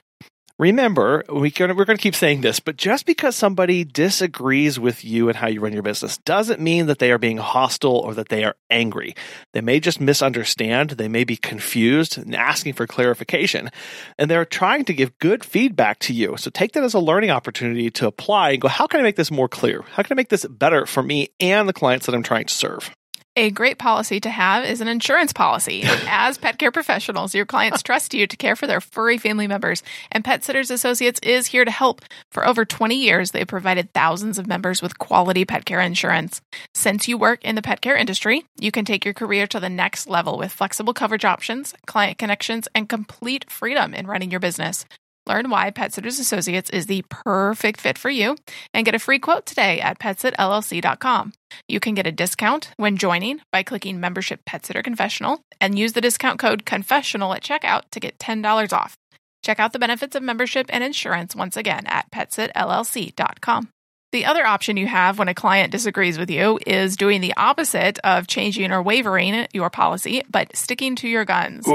Remember, 0.60 1.24
we 1.30 1.54
are 1.58 1.74
going 1.74 1.98
to 1.98 1.98
keep 1.98 2.16
saying 2.16 2.42
this, 2.42 2.60
but 2.60 2.75
just 2.75 3.06
because 3.06 3.34
somebody 3.34 3.86
disagrees 3.86 4.78
with 4.78 5.06
you 5.06 5.30
and 5.30 5.38
how 5.38 5.48
you 5.48 5.62
run 5.62 5.72
your 5.72 5.84
business 5.84 6.18
doesn't 6.18 6.60
mean 6.60 6.88
that 6.88 7.00
they 7.00 7.13
are 7.13 7.18
being 7.18 7.38
hostile 7.38 7.96
or 7.96 8.13
that 8.16 8.28
they 8.28 8.44
are 8.44 8.58
angry. 8.70 9.16
They 9.54 9.62
may 9.62 9.80
just 9.80 10.01
misunderstand, 10.01 10.89
they 10.92 11.08
may 11.08 11.24
be 11.24 11.38
confused 11.38 12.18
and 12.18 12.36
asking 12.36 12.74
for 12.74 12.86
clarification, 12.88 13.70
and 14.18 14.30
they're 14.30 14.44
trying 14.44 14.84
to 14.84 14.94
give 14.94 15.18
good 15.20 15.46
feedback 15.46 16.00
to 16.00 16.13
you. 16.13 16.36
So 16.36 16.50
take 16.50 16.74
that 16.74 16.84
as 16.84 16.94
a 16.94 17.00
learning 17.00 17.30
opportunity 17.30 17.89
to 17.92 18.08
apply 18.08 18.50
and 18.51 18.62
go, 18.62 18.68
how 18.68 18.86
can 18.86 19.00
I 19.00 19.04
make 19.04 19.16
this 19.16 19.32
more 19.32 19.48
clear? 19.48 19.84
How 19.94 20.04
can 20.04 20.13
I 20.13 20.20
make 20.20 20.28
this 20.28 20.46
better 20.46 20.86
for 20.86 21.01
me 21.01 21.30
and 21.39 21.70
the 21.70 21.74
clients 21.74 22.06
that 22.06 22.13
I'm 22.13 22.22
trying 22.22 22.48
to 22.48 22.54
serve? 22.54 22.94
A 23.39 23.51
great 23.51 23.77
policy 23.77 24.19
to 24.19 24.29
have 24.29 24.65
is 24.65 24.81
an 24.81 24.89
insurance 24.89 25.31
policy. 25.31 25.84
As 26.10 26.38
pet 26.38 26.58
care 26.58 26.74
professionals, 26.74 27.34
your 27.34 27.46
clients 27.46 27.81
trust 27.81 28.13
you 28.13 28.27
to 28.27 28.36
care 28.36 28.58
for 28.58 28.67
their 28.67 28.81
furry 28.81 29.17
family 29.17 29.48
members, 29.48 29.81
and 30.12 30.25
Pet 30.25 30.43
Sitters 30.43 30.69
Associates 30.69 31.22
is 31.24 31.48
here 31.48 31.63
to 31.63 31.72
help. 31.72 32.01
For 32.34 32.46
over 32.46 32.65
20 32.65 32.96
years, 32.96 33.31
they've 33.31 33.48
provided 33.48 33.93
thousands 33.93 34.39
of 34.39 34.48
members 34.48 34.81
with 34.81 35.00
quality 35.00 35.46
pet 35.46 35.63
care 35.63 35.79
insurance. 35.79 36.41
Since 36.74 37.08
you 37.08 37.17
work 37.17 37.41
in 37.46 37.55
the 37.55 37.62
pet 37.62 37.79
care 37.79 37.96
industry, 37.96 38.43
you 38.60 38.72
can 38.72 38.84
take 38.84 39.05
your 39.05 39.13
career 39.13 39.48
to 39.48 39.60
the 39.62 39.69
next 39.69 40.10
level 40.10 40.38
with 40.38 40.51
flexible 40.51 40.93
coverage 40.93 41.24
options, 41.24 41.74
client 41.86 42.17
connections, 42.17 42.67
and 42.75 42.89
complete 42.89 43.50
freedom 43.50 43.93
in 43.93 44.05
running 44.05 44.31
your 44.31 44.41
business. 44.41 44.84
Learn 45.29 45.51
why 45.51 45.69
Pet 45.69 45.93
Sitters 45.93 46.17
Associates 46.17 46.71
is 46.71 46.88
the 46.88 47.05
perfect 47.07 47.79
fit 47.79 48.00
for 48.00 48.09
you 48.09 48.36
and 48.74 48.83
get 48.83 48.95
a 48.95 49.00
free 49.00 49.19
quote 49.19 49.45
today 49.45 49.79
at 49.79 50.00
petsitllc.com. 50.00 51.33
You 51.67 51.79
can 51.79 51.93
get 51.93 52.07
a 52.07 52.12
discount 52.12 52.71
when 52.77 52.98
joining 52.98 53.39
by 53.51 53.62
clicking 53.62 54.00
membership 54.00 54.43
Pet 54.45 54.65
Sitter 54.65 54.81
Confessional 54.81 55.41
and 55.62 55.77
use 55.77 55.93
the 55.93 56.01
discount 56.01 56.39
code 56.39 56.65
confessional 56.65 57.36
at 57.36 57.43
checkout 57.43 57.83
to 57.91 58.00
get 58.00 58.17
$10 58.17 58.74
off. 58.74 58.98
Check 59.45 59.59
out 59.59 59.71
the 59.71 59.79
benefits 59.79 60.15
of 60.15 60.24
membership 60.24 60.65
and 60.69 60.83
insurance 60.83 61.36
once 61.36 61.55
again 61.55 61.86
at 61.86 62.09
petsitllc.com. 62.09 63.69
The 64.12 64.25
other 64.25 64.43
option 64.43 64.77
you 64.77 64.88
have 64.88 65.19
when 65.19 65.27
a 65.27 65.36
client 65.36 65.71
disagrees 65.71 66.17
with 66.17 66.31
you 66.31 66.57
is 66.65 66.98
doing 66.98 67.21
the 67.21 67.36
opposite 67.38 68.00
of 68.03 68.25
changing 68.25 68.71
or 68.71 68.81
wavering 68.81 69.45
your 69.53 69.69
policy, 69.69 70.24
but 70.27 70.55
sticking 70.57 70.95
to 70.98 71.07
your 71.07 71.25
guns. 71.25 71.67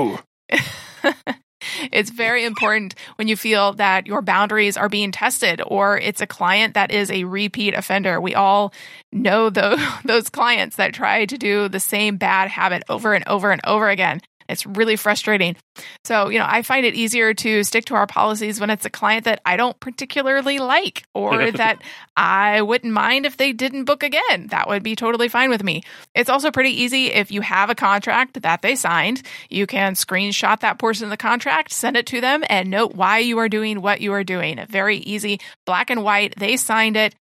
it's 1.92 2.10
very 2.10 2.44
important 2.44 2.94
when 3.16 3.28
you 3.28 3.36
feel 3.36 3.72
that 3.74 4.06
your 4.06 4.22
boundaries 4.22 4.76
are 4.76 4.88
being 4.88 5.12
tested 5.12 5.60
or 5.66 5.98
it's 5.98 6.20
a 6.20 6.26
client 6.26 6.74
that 6.74 6.90
is 6.90 7.10
a 7.10 7.24
repeat 7.24 7.74
offender. 7.74 8.20
We 8.20 8.34
all 8.34 8.72
know 9.12 9.50
those, 9.50 9.80
those 10.04 10.28
clients 10.28 10.76
that 10.76 10.94
try 10.94 11.26
to 11.26 11.38
do 11.38 11.68
the 11.68 11.80
same 11.80 12.16
bad 12.16 12.48
habit 12.48 12.82
over 12.88 13.14
and 13.14 13.26
over 13.26 13.50
and 13.50 13.60
over 13.64 13.88
again. 13.88 14.20
It's 14.48 14.66
really 14.66 14.96
frustrating. 14.96 15.56
So, 16.04 16.28
you 16.28 16.38
know, 16.38 16.46
I 16.48 16.62
find 16.62 16.86
it 16.86 16.94
easier 16.94 17.34
to 17.34 17.64
stick 17.64 17.86
to 17.86 17.94
our 17.94 18.06
policies 18.06 18.60
when 18.60 18.70
it's 18.70 18.84
a 18.84 18.90
client 18.90 19.24
that 19.24 19.40
I 19.44 19.56
don't 19.56 19.78
particularly 19.80 20.58
like 20.58 21.04
or 21.14 21.50
that 21.52 21.82
I 22.16 22.62
wouldn't 22.62 22.92
mind 22.92 23.26
if 23.26 23.36
they 23.36 23.52
didn't 23.52 23.84
book 23.84 24.02
again. 24.02 24.48
That 24.48 24.68
would 24.68 24.82
be 24.82 24.96
totally 24.96 25.28
fine 25.28 25.50
with 25.50 25.64
me. 25.64 25.82
It's 26.14 26.30
also 26.30 26.50
pretty 26.50 26.82
easy 26.82 27.06
if 27.06 27.32
you 27.32 27.40
have 27.40 27.70
a 27.70 27.74
contract 27.74 28.42
that 28.42 28.62
they 28.62 28.76
signed, 28.76 29.22
you 29.48 29.66
can 29.66 29.94
screenshot 29.94 30.60
that 30.60 30.78
portion 30.78 31.04
of 31.04 31.10
the 31.10 31.16
contract, 31.16 31.72
send 31.72 31.96
it 31.96 32.06
to 32.06 32.20
them, 32.20 32.44
and 32.48 32.70
note 32.70 32.94
why 32.94 33.18
you 33.18 33.38
are 33.38 33.48
doing 33.48 33.80
what 33.80 34.00
you 34.00 34.12
are 34.12 34.24
doing. 34.24 34.64
Very 34.68 34.98
easy, 34.98 35.40
black 35.66 35.90
and 35.90 36.02
white. 36.02 36.34
They 36.36 36.56
signed 36.56 36.96
it, 36.96 37.14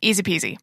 easy 0.00 0.22
peasy. 0.22 0.58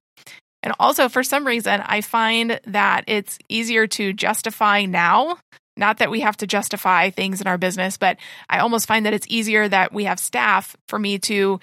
And 0.62 0.74
also, 0.79 1.08
for 1.08 1.24
some 1.24 1.48
reason, 1.48 1.81
I 1.86 2.01
find 2.01 2.60
that 2.65 3.05
it's 3.08 3.38
easier 3.48 3.88
to 3.88 4.13
justify 4.13 4.86
now 4.86 5.38
not 5.80 5.98
that 5.98 6.12
we 6.12 6.20
have 6.20 6.38
to 6.38 6.48
justify 6.48 7.10
things 7.10 7.42
in 7.42 7.48
our 7.48 7.58
business, 7.58 7.98
but 7.98 8.18
I 8.50 8.60
almost 8.60 8.88
find 8.88 9.06
that 9.06 9.14
it's 9.14 9.28
easier 9.30 9.68
that 9.68 9.94
we 9.94 10.04
have 10.04 10.20
staff 10.20 10.76
for 10.88 11.00
me 11.00 11.18
to 11.20 11.60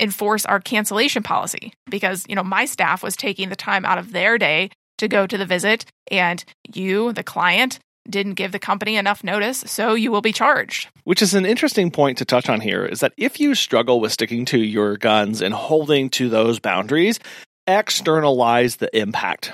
enforce 0.00 0.44
our 0.46 0.60
cancellation 0.60 1.22
policy 1.22 1.72
because, 1.88 2.24
you 2.28 2.34
know, 2.34 2.42
my 2.42 2.64
staff 2.64 3.02
was 3.02 3.16
taking 3.16 3.48
the 3.48 3.56
time 3.56 3.84
out 3.84 3.98
of 3.98 4.12
their 4.12 4.38
day 4.38 4.70
to 4.98 5.08
go 5.08 5.26
to 5.26 5.38
the 5.38 5.46
visit 5.46 5.84
and 6.10 6.44
you, 6.74 7.12
the 7.12 7.22
client, 7.22 7.78
didn't 8.08 8.34
give 8.34 8.52
the 8.52 8.58
company 8.58 8.96
enough 8.96 9.22
notice, 9.22 9.58
so 9.66 9.94
you 9.94 10.10
will 10.10 10.22
be 10.22 10.32
charged. 10.32 10.88
Which 11.04 11.22
is 11.22 11.34
an 11.34 11.46
interesting 11.46 11.90
point 11.90 12.18
to 12.18 12.24
touch 12.24 12.48
on 12.48 12.60
here 12.60 12.84
is 12.84 13.00
that 13.00 13.12
if 13.16 13.38
you 13.38 13.54
struggle 13.54 14.00
with 14.00 14.12
sticking 14.12 14.44
to 14.46 14.58
your 14.58 14.96
guns 14.96 15.42
and 15.42 15.54
holding 15.54 16.08
to 16.10 16.28
those 16.28 16.58
boundaries, 16.58 17.20
externalize 17.66 18.76
the 18.76 18.94
impact 18.98 19.52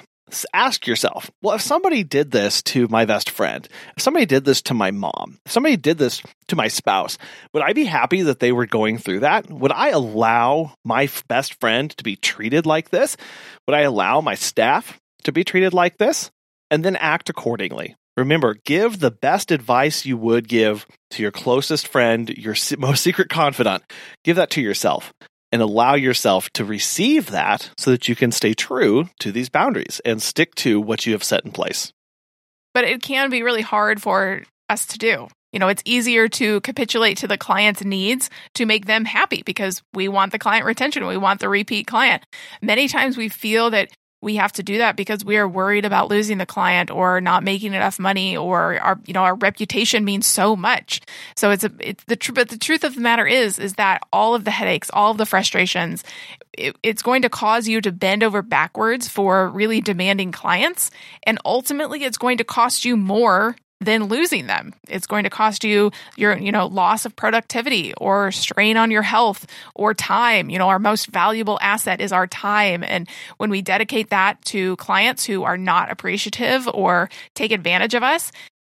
ask 0.53 0.87
yourself, 0.87 1.31
well, 1.43 1.55
if 1.55 1.61
somebody 1.61 2.03
did 2.03 2.31
this 2.31 2.63
to 2.63 2.89
my 2.89 3.05
best 3.05 3.31
friend, 3.31 3.69
if 3.97 4.03
somebody 4.03 4.27
did 4.27 4.45
this 4.45 4.63
to 4.63 4.75
my 4.75 4.91
mom, 4.91 5.39
if 5.47 5.53
somebody 5.53 5.77
did 5.77 5.99
this 5.99 6.23
to 6.49 6.57
my 6.57 6.69
spouse, 6.69 7.17
would 7.53 7.63
I 7.63 7.73
be 7.73 7.85
happy 7.85 8.23
that 8.23 8.41
they 8.41 8.53
were 8.53 8.67
going 8.67 8.99
through 8.99 9.21
that? 9.21 9.49
Would 9.51 9.73
I 9.73 9.91
allow 9.91 10.75
my 10.85 11.09
best 11.29 11.61
friend 11.61 11.91
to 11.97 12.05
be 12.05 12.17
treated 12.17 12.67
like 12.67 12.91
this? 12.91 13.17
Would 13.67 13.75
I 13.75 13.83
allow 13.83 14.21
my 14.21 14.35
staff 14.35 14.99
to 15.25 15.33
be 15.33 15.45
treated 15.45 15.73
like 15.73 15.97
this? 15.99 16.31
And 16.71 16.85
then 16.85 16.97
act 16.97 17.31
accordingly. 17.31 17.95
Remember, 18.17 18.57
give 18.65 18.99
the 18.99 19.11
best 19.11 19.53
advice 19.53 20.05
you 20.05 20.17
would 20.17 20.49
give 20.49 20.87
to 21.11 21.23
your 21.23 21.31
closest 21.31 21.87
friend, 21.87 22.29
your 22.31 22.57
most 22.79 23.03
secret 23.03 23.29
confidant. 23.29 23.85
Give 24.25 24.37
that 24.37 24.51
to 24.51 24.61
yourself 24.61 25.13
and 25.53 25.63
allow 25.63 25.95
yourself 25.95 26.51
to 26.51 26.65
receive 26.65 27.31
that 27.31 27.71
so 27.79 27.91
that 27.91 28.09
you 28.09 28.17
can 28.17 28.33
stay 28.33 28.55
true 28.55 29.09
to 29.21 29.33
these 29.33 29.49
boundaries 29.49 30.01
and 30.05 30.23
stick 30.23 30.55
to 30.57 30.81
what 30.81 31.07
you 31.07 31.13
have 31.13 31.25
set 31.25 31.45
in 31.45 31.53
place. 31.53 31.93
But 32.75 32.85
it 32.85 33.03
can 33.03 33.31
be 33.31 33.43
really 33.43 33.63
hard 33.63 34.03
for 34.03 34.43
us 34.69 34.87
to 34.87 34.99
do. 34.99 35.29
You 35.53 35.61
know, 35.61 35.69
it's 35.69 35.83
easier 35.87 36.29
to 36.29 36.61
capitulate 36.61 37.17
to 37.19 37.29
the 37.29 37.39
client's 37.39 37.85
needs 37.85 38.29
to 38.55 38.67
make 38.67 38.85
them 38.85 39.07
happy 39.07 39.43
because 39.47 39.83
we 39.95 40.09
want 40.09 40.33
the 40.33 40.39
client 40.39 40.67
retention. 40.67 41.07
We 41.07 41.17
want 41.17 41.41
the 41.41 41.49
repeat 41.49 41.87
client. 41.87 42.25
Many 42.61 42.89
times 42.89 43.17
we 43.17 43.29
feel 43.29 43.71
that 43.71 43.89
we 44.23 44.37
have 44.37 44.53
to 44.53 44.63
do 44.63 44.79
that 44.79 44.97
because 44.97 45.25
we 45.25 45.37
are 45.37 45.49
worried 45.49 45.85
about 45.85 46.09
losing 46.09 46.39
the 46.39 46.47
client 46.47 46.91
or 46.91 47.21
not 47.21 47.45
making 47.45 47.75
enough 47.75 47.99
money 47.99 48.37
or 48.37 48.79
our 48.81 48.99
you 49.07 49.13
know 49.13 49.23
our 49.23 49.35
reputation 49.35 50.05
means 50.05 50.27
so 50.27 50.57
much. 50.57 51.01
So 51.37 51.51
it's 51.51 51.65
a 51.65 51.73
it's 51.81 52.05
the 52.05 52.17
truth 52.17 52.35
but 52.35 52.49
the 52.49 52.59
truth 52.59 52.85
of 52.85 52.95
the 52.95 53.01
matter 53.01 53.27
is 53.27 53.59
is 53.59 53.75
that 53.75 54.03
all 54.13 54.35
of 54.35 54.45
the 54.45 54.51
headaches 54.51 54.91
all 54.93 55.11
of 55.13 55.19
the 55.19 55.27
frustrations 55.27 56.03
it, 56.57 56.77
it's 56.83 57.03
going 57.03 57.23
to 57.23 57.29
cause 57.29 57.69
you 57.69 57.81
to 57.83 57.93
bend 57.93 58.23
over 58.23 58.43
backwards 58.43 59.09
for 59.09 59.49
really 59.51 59.81
demanding 59.81 60.33
clients. 60.33 60.91
And 61.25 61.39
ultimately 61.45 62.05
it's 62.05 62.19
going 62.19 62.39
to 62.39 62.45
cost 62.45 62.85
you 62.85 62.97
more 62.97 63.57
than 63.87 64.05
losing 64.05 64.47
them. 64.47 64.75
It's 64.89 65.07
going 65.07 65.25
to 65.25 65.31
cost 65.31 65.65
you 65.65 65.91
your, 66.17 66.37
you 66.37 66.53
know, 66.53 66.67
loss 66.67 67.07
of 67.07 67.17
productivity 67.17 67.95
or 67.95 68.31
strain 68.33 68.77
on 68.77 68.91
your 68.91 69.03
health 69.03 69.47
or 69.75 69.95
time. 69.95 70.51
You 70.51 70.59
know, 70.59 70.69
our 70.69 70.79
most 70.79 71.07
valuable 71.07 71.59
asset 71.63 72.01
is 72.01 72.13
our 72.13 72.27
time. 72.27 72.85
And 72.85 73.09
when 73.39 73.49
we 73.49 73.63
dedicate 73.63 74.11
that 74.11 74.45
to 74.47 74.77
clients 74.77 75.25
who 75.25 75.45
are 75.45 75.57
not 75.57 75.91
appreciative 75.91 76.69
or 76.69 77.09
take 77.35 77.53
advantage 77.53 77.95
of 77.95 78.03
us, 78.03 78.33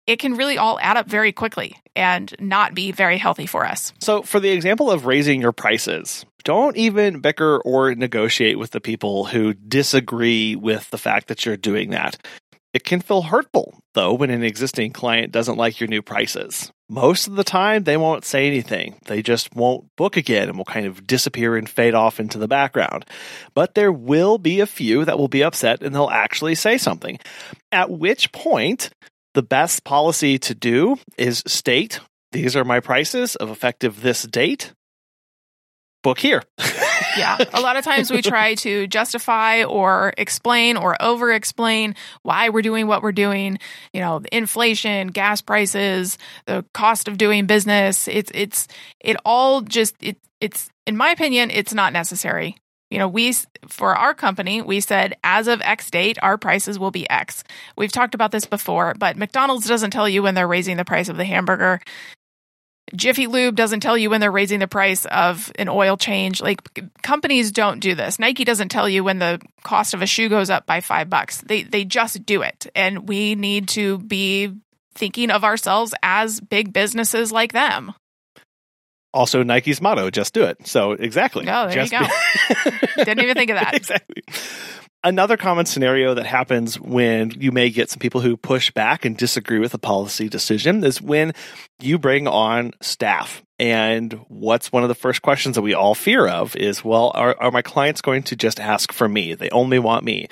it 0.05 0.19
can 0.19 0.35
really 0.35 0.57
all 0.57 0.79
add 0.81 0.97
up 0.97 1.07
very 1.07 1.31
quickly 1.31 1.75
and 1.95 2.33
not 2.39 2.73
be 2.73 2.91
very 2.91 3.17
healthy 3.17 3.45
for 3.45 3.65
us. 3.65 3.91
So, 3.99 4.21
for 4.21 4.39
the 4.39 4.49
example 4.49 4.91
of 4.91 5.05
raising 5.05 5.41
your 5.41 5.51
prices, 5.51 6.25
don't 6.43 6.77
even 6.77 7.19
bicker 7.19 7.57
or 7.57 7.93
negotiate 7.95 8.57
with 8.59 8.71
the 8.71 8.79
people 8.79 9.25
who 9.25 9.53
disagree 9.53 10.55
with 10.55 10.89
the 10.91 10.97
fact 10.97 11.27
that 11.27 11.45
you're 11.45 11.57
doing 11.57 11.89
that. 11.89 12.17
It 12.77 12.83
can 12.83 13.01
feel 13.01 13.23
hurtful, 13.23 13.79
though, 13.95 14.13
when 14.13 14.29
an 14.29 14.43
existing 14.43 14.93
client 14.93 15.31
doesn't 15.31 15.57
like 15.57 15.79
your 15.79 15.87
new 15.87 16.03
prices. 16.03 16.71
Most 16.87 17.25
of 17.25 17.35
the 17.35 17.43
time, 17.43 17.85
they 17.85 17.97
won't 17.97 18.23
say 18.23 18.45
anything. 18.45 18.99
They 19.07 19.23
just 19.23 19.55
won't 19.55 19.87
book 19.95 20.15
again 20.15 20.47
and 20.47 20.59
will 20.59 20.63
kind 20.63 20.85
of 20.85 21.07
disappear 21.07 21.55
and 21.55 21.67
fade 21.67 21.95
off 21.95 22.19
into 22.19 22.37
the 22.37 22.47
background. 22.47 23.05
But 23.55 23.73
there 23.73 23.91
will 23.91 24.37
be 24.37 24.59
a 24.59 24.67
few 24.67 25.05
that 25.05 25.17
will 25.17 25.27
be 25.27 25.43
upset 25.43 25.81
and 25.81 25.95
they'll 25.95 26.11
actually 26.11 26.53
say 26.53 26.77
something. 26.77 27.17
At 27.71 27.89
which 27.89 28.31
point, 28.31 28.91
the 29.33 29.41
best 29.41 29.83
policy 29.83 30.37
to 30.37 30.53
do 30.53 30.97
is 31.17 31.41
state, 31.47 31.99
these 32.31 32.55
are 32.55 32.63
my 32.63 32.79
prices 32.79 33.35
of 33.37 33.49
effective 33.49 34.01
this 34.03 34.21
date. 34.21 34.71
Book 36.03 36.19
here. 36.19 36.43
yeah. 37.17 37.37
A 37.53 37.61
lot 37.61 37.77
of 37.77 37.83
times 37.83 38.11
we 38.11 38.21
try 38.21 38.55
to 38.55 38.87
justify 38.87 39.63
or 39.63 40.13
explain 40.17 40.77
or 40.77 40.95
over 41.01 41.31
explain 41.31 41.95
why 42.23 42.49
we're 42.49 42.61
doing 42.61 42.87
what 42.87 43.01
we're 43.01 43.11
doing. 43.11 43.59
You 43.93 44.01
know, 44.01 44.21
inflation, 44.31 45.07
gas 45.09 45.41
prices, 45.41 46.17
the 46.45 46.65
cost 46.73 47.07
of 47.07 47.17
doing 47.17 47.45
business. 47.45 48.07
It's, 48.07 48.31
it's, 48.33 48.67
it 48.99 49.17
all 49.25 49.61
just, 49.61 49.95
it, 50.01 50.17
it's, 50.39 50.69
in 50.85 50.97
my 50.97 51.09
opinion, 51.09 51.51
it's 51.51 51.73
not 51.73 51.93
necessary. 51.93 52.57
You 52.89 52.99
know, 52.99 53.09
we, 53.09 53.33
for 53.67 53.97
our 53.97 54.13
company, 54.13 54.61
we 54.61 54.79
said 54.79 55.17
as 55.21 55.47
of 55.49 55.61
X 55.61 55.91
date, 55.91 56.17
our 56.21 56.37
prices 56.37 56.79
will 56.79 56.91
be 56.91 57.09
X. 57.09 57.43
We've 57.75 57.91
talked 57.91 58.15
about 58.15 58.31
this 58.31 58.45
before, 58.45 58.93
but 58.97 59.17
McDonald's 59.17 59.67
doesn't 59.67 59.91
tell 59.91 60.07
you 60.07 60.23
when 60.23 60.35
they're 60.35 60.47
raising 60.47 60.77
the 60.77 60.85
price 60.85 61.09
of 61.09 61.17
the 61.17 61.25
hamburger. 61.25 61.81
Jiffy 62.95 63.27
Lube 63.27 63.55
doesn't 63.55 63.81
tell 63.81 63.97
you 63.97 64.09
when 64.09 64.21
they're 64.21 64.31
raising 64.31 64.59
the 64.59 64.67
price 64.67 65.05
of 65.05 65.51
an 65.59 65.67
oil 65.67 65.97
change. 65.97 66.41
Like 66.41 66.61
companies 67.01 67.51
don't 67.51 67.79
do 67.79 67.95
this. 67.95 68.17
Nike 68.17 68.45
doesn't 68.45 68.69
tell 68.69 68.87
you 68.87 69.03
when 69.03 69.19
the 69.19 69.41
cost 69.63 69.93
of 69.93 70.01
a 70.01 70.05
shoe 70.05 70.29
goes 70.29 70.49
up 70.49 70.65
by 70.65 70.79
5 70.81 71.09
bucks. 71.09 71.41
They 71.41 71.63
they 71.63 71.83
just 71.83 72.25
do 72.25 72.41
it. 72.41 72.67
And 72.75 73.07
we 73.07 73.35
need 73.35 73.67
to 73.69 73.97
be 73.97 74.53
thinking 74.95 75.31
of 75.31 75.43
ourselves 75.43 75.93
as 76.01 76.39
big 76.39 76.71
businesses 76.71 77.31
like 77.31 77.51
them. 77.51 77.93
Also 79.13 79.43
Nike's 79.43 79.81
motto, 79.81 80.09
just 80.09 80.33
do 80.33 80.43
it. 80.43 80.65
So 80.67 80.93
exactly. 80.93 81.45
Oh, 81.49 81.67
there 81.67 81.85
just 81.85 81.91
you 81.91 81.99
go. 81.99 82.05
Be- 82.71 82.71
Didn't 83.03 83.23
even 83.23 83.35
think 83.35 83.51
of 83.51 83.57
that. 83.57 83.73
exactly. 83.73 84.23
Another 85.07 85.37
common 85.37 85.65
scenario 85.65 86.15
that 86.15 86.25
happens 86.25 86.77
when 86.77 87.31
you 87.31 87.53
may 87.53 87.69
get 87.69 87.89
some 87.89 87.99
people 87.99 88.19
who 88.19 88.35
push 88.35 88.71
back 88.71 89.05
and 89.05 89.15
disagree 89.15 89.57
with 89.57 89.73
a 89.73 89.77
policy 89.77 90.27
decision 90.27 90.83
is 90.83 91.01
when 91.01 91.31
you 91.79 91.97
bring 91.97 92.27
on 92.27 92.73
staff. 92.81 93.41
And 93.57 94.11
what's 94.27 94.69
one 94.69 94.83
of 94.83 94.89
the 94.89 94.95
first 94.95 95.21
questions 95.21 95.55
that 95.55 95.61
we 95.61 95.73
all 95.73 95.95
fear 95.95 96.27
of 96.27 96.57
is, 96.57 96.83
well, 96.83 97.13
are, 97.15 97.37
are 97.39 97.51
my 97.51 97.61
clients 97.61 98.01
going 98.01 98.23
to 98.23 98.35
just 98.35 98.59
ask 98.59 98.91
for 98.91 99.07
me? 99.07 99.33
They 99.33 99.49
only 99.51 99.79
want 99.79 100.03
me. 100.03 100.27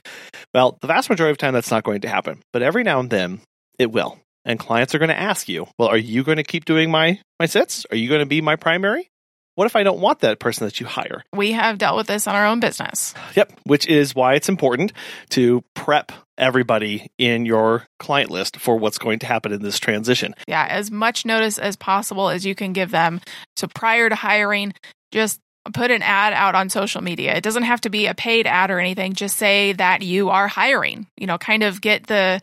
Well, 0.54 0.78
the 0.82 0.88
vast 0.88 1.10
majority 1.10 1.32
of 1.32 1.38
time, 1.38 1.54
that's 1.54 1.72
not 1.72 1.86
going 1.86 2.02
to 2.02 2.10
happen. 2.10 2.42
But 2.52 2.62
every 2.62 2.84
now 2.84 3.00
and 3.00 3.10
then, 3.10 3.40
it 3.80 3.94
will. 3.94 4.20
And 4.44 4.60
clients 4.60 4.94
are 4.94 5.00
going 5.00 5.08
to 5.08 5.18
ask 5.18 5.48
you, 5.48 5.68
well, 5.80 5.88
are 5.88 5.96
you 5.96 6.22
going 6.26 6.36
to 6.36 6.44
keep 6.44 6.66
doing 6.66 6.92
my, 6.92 7.22
my 7.40 7.46
sits? 7.46 7.86
Are 7.92 7.96
you 7.96 8.10
going 8.10 8.20
to 8.20 8.26
be 8.26 8.42
my 8.42 8.58
primary? 8.58 9.10
What 9.56 9.66
if 9.66 9.76
I 9.76 9.84
don't 9.84 10.00
want 10.00 10.20
that 10.20 10.40
person 10.40 10.66
that 10.66 10.80
you 10.80 10.86
hire? 10.86 11.24
We 11.34 11.54
have 11.54 11.78
dealt 11.78 11.98
with 11.98 12.08
this 12.08 12.28
on 12.28 12.36
our 12.36 12.46
own 12.46 12.60
business. 12.60 13.14
Yep, 13.36 13.54
which 13.64 13.88
is 13.88 14.14
why 14.14 14.36
it's 14.36 14.50
important 14.50 14.92
to 15.30 15.64
prep 15.74 16.12
everybody 16.38 17.10
in 17.18 17.46
your 17.46 17.88
client 17.98 18.30
list 18.30 18.58
for 18.58 18.78
what's 18.78 18.98
going 18.98 19.20
to 19.20 19.26
happen 19.26 19.54
in 19.54 19.62
this 19.62 19.80
transition. 19.80 20.36
Yeah, 20.48 20.68
as 20.70 20.92
much 20.92 21.26
notice 21.26 21.58
as 21.58 21.78
possible 21.78 22.30
as 22.30 22.46
you 22.46 22.54
can 22.54 22.74
give 22.74 22.92
them. 22.92 23.22
So 23.56 23.68
prior 23.68 24.10
to 24.10 24.16
hiring, 24.16 24.74
just 25.12 25.40
put 25.74 25.90
an 25.90 26.02
ad 26.02 26.34
out 26.34 26.56
on 26.56 26.70
social 26.70 27.02
media. 27.02 27.34
It 27.36 27.44
doesn't 27.44 27.64
have 27.64 27.82
to 27.82 27.90
be 27.90 28.08
a 28.08 28.14
paid 28.14 28.48
ad 28.48 28.70
or 28.70 28.80
anything. 28.80 29.14
Just 29.14 29.38
say 29.38 29.72
that 29.74 30.02
you 30.02 30.30
are 30.30 30.48
hiring. 30.48 31.08
You 31.18 31.28
know, 31.28 31.38
kind 31.38 31.64
of 31.64 31.80
get 31.80 32.08
the, 32.08 32.42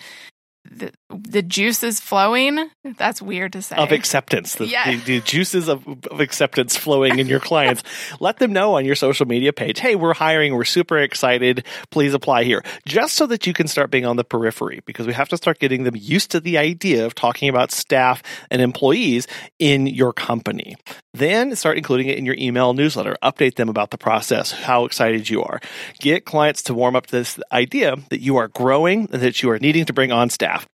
the 0.64 0.92
the 1.20 1.42
juices 1.42 2.00
flowing. 2.00 2.68
That's 2.96 3.20
weird 3.22 3.52
to 3.54 3.62
say. 3.62 3.76
Of 3.76 3.92
acceptance. 3.92 4.54
The, 4.56 4.66
Yeah. 4.66 4.90
the, 4.90 4.96
the 4.98 5.20
juices 5.20 5.68
of, 5.68 5.86
of 5.86 6.20
acceptance 6.20 6.76
flowing 6.76 7.18
in 7.18 7.26
your 7.26 7.40
clients. 7.50 7.82
Let 8.20 8.38
them 8.38 8.52
know 8.52 8.76
on 8.76 8.84
your 8.84 8.94
social 8.94 9.26
media 9.26 9.52
page, 9.52 9.80
hey, 9.80 9.94
we're 9.94 10.14
hiring, 10.14 10.54
we're 10.54 10.64
super 10.64 10.98
excited. 10.98 11.64
Please 11.90 12.14
apply 12.14 12.44
here. 12.44 12.62
Just 12.86 13.14
so 13.14 13.26
that 13.26 13.46
you 13.46 13.52
can 13.52 13.68
start 13.68 13.90
being 13.90 14.06
on 14.06 14.16
the 14.16 14.24
periphery 14.24 14.80
because 14.86 15.06
we 15.06 15.12
have 15.12 15.28
to 15.30 15.36
start 15.36 15.58
getting 15.58 15.84
them 15.84 15.94
used 15.96 16.30
to 16.32 16.40
the 16.40 16.58
idea 16.58 17.06
of 17.06 17.14
talking 17.14 17.48
about 17.48 17.70
staff 17.72 18.22
and 18.50 18.62
employees 18.62 19.26
in 19.58 19.86
your 19.86 20.12
company. 20.12 20.76
Then 21.14 21.54
start 21.56 21.76
including 21.76 22.08
it 22.08 22.18
in 22.18 22.24
your 22.26 22.36
email 22.38 22.72
newsletter. 22.74 23.16
Update 23.22 23.56
them 23.56 23.68
about 23.68 23.90
the 23.90 23.98
process, 23.98 24.50
how 24.50 24.84
excited 24.84 25.28
you 25.28 25.42
are. 25.42 25.60
Get 26.00 26.24
clients 26.24 26.62
to 26.62 26.74
warm 26.74 26.96
up 26.96 27.06
to 27.06 27.12
this 27.12 27.38
idea 27.52 27.96
that 28.10 28.20
you 28.20 28.36
are 28.36 28.48
growing 28.48 29.08
and 29.12 29.20
that 29.22 29.42
you 29.42 29.50
are 29.50 29.58
needing 29.58 29.84
to 29.86 29.92
bring 29.92 30.10
on 30.12 30.30
staff. 30.30 30.66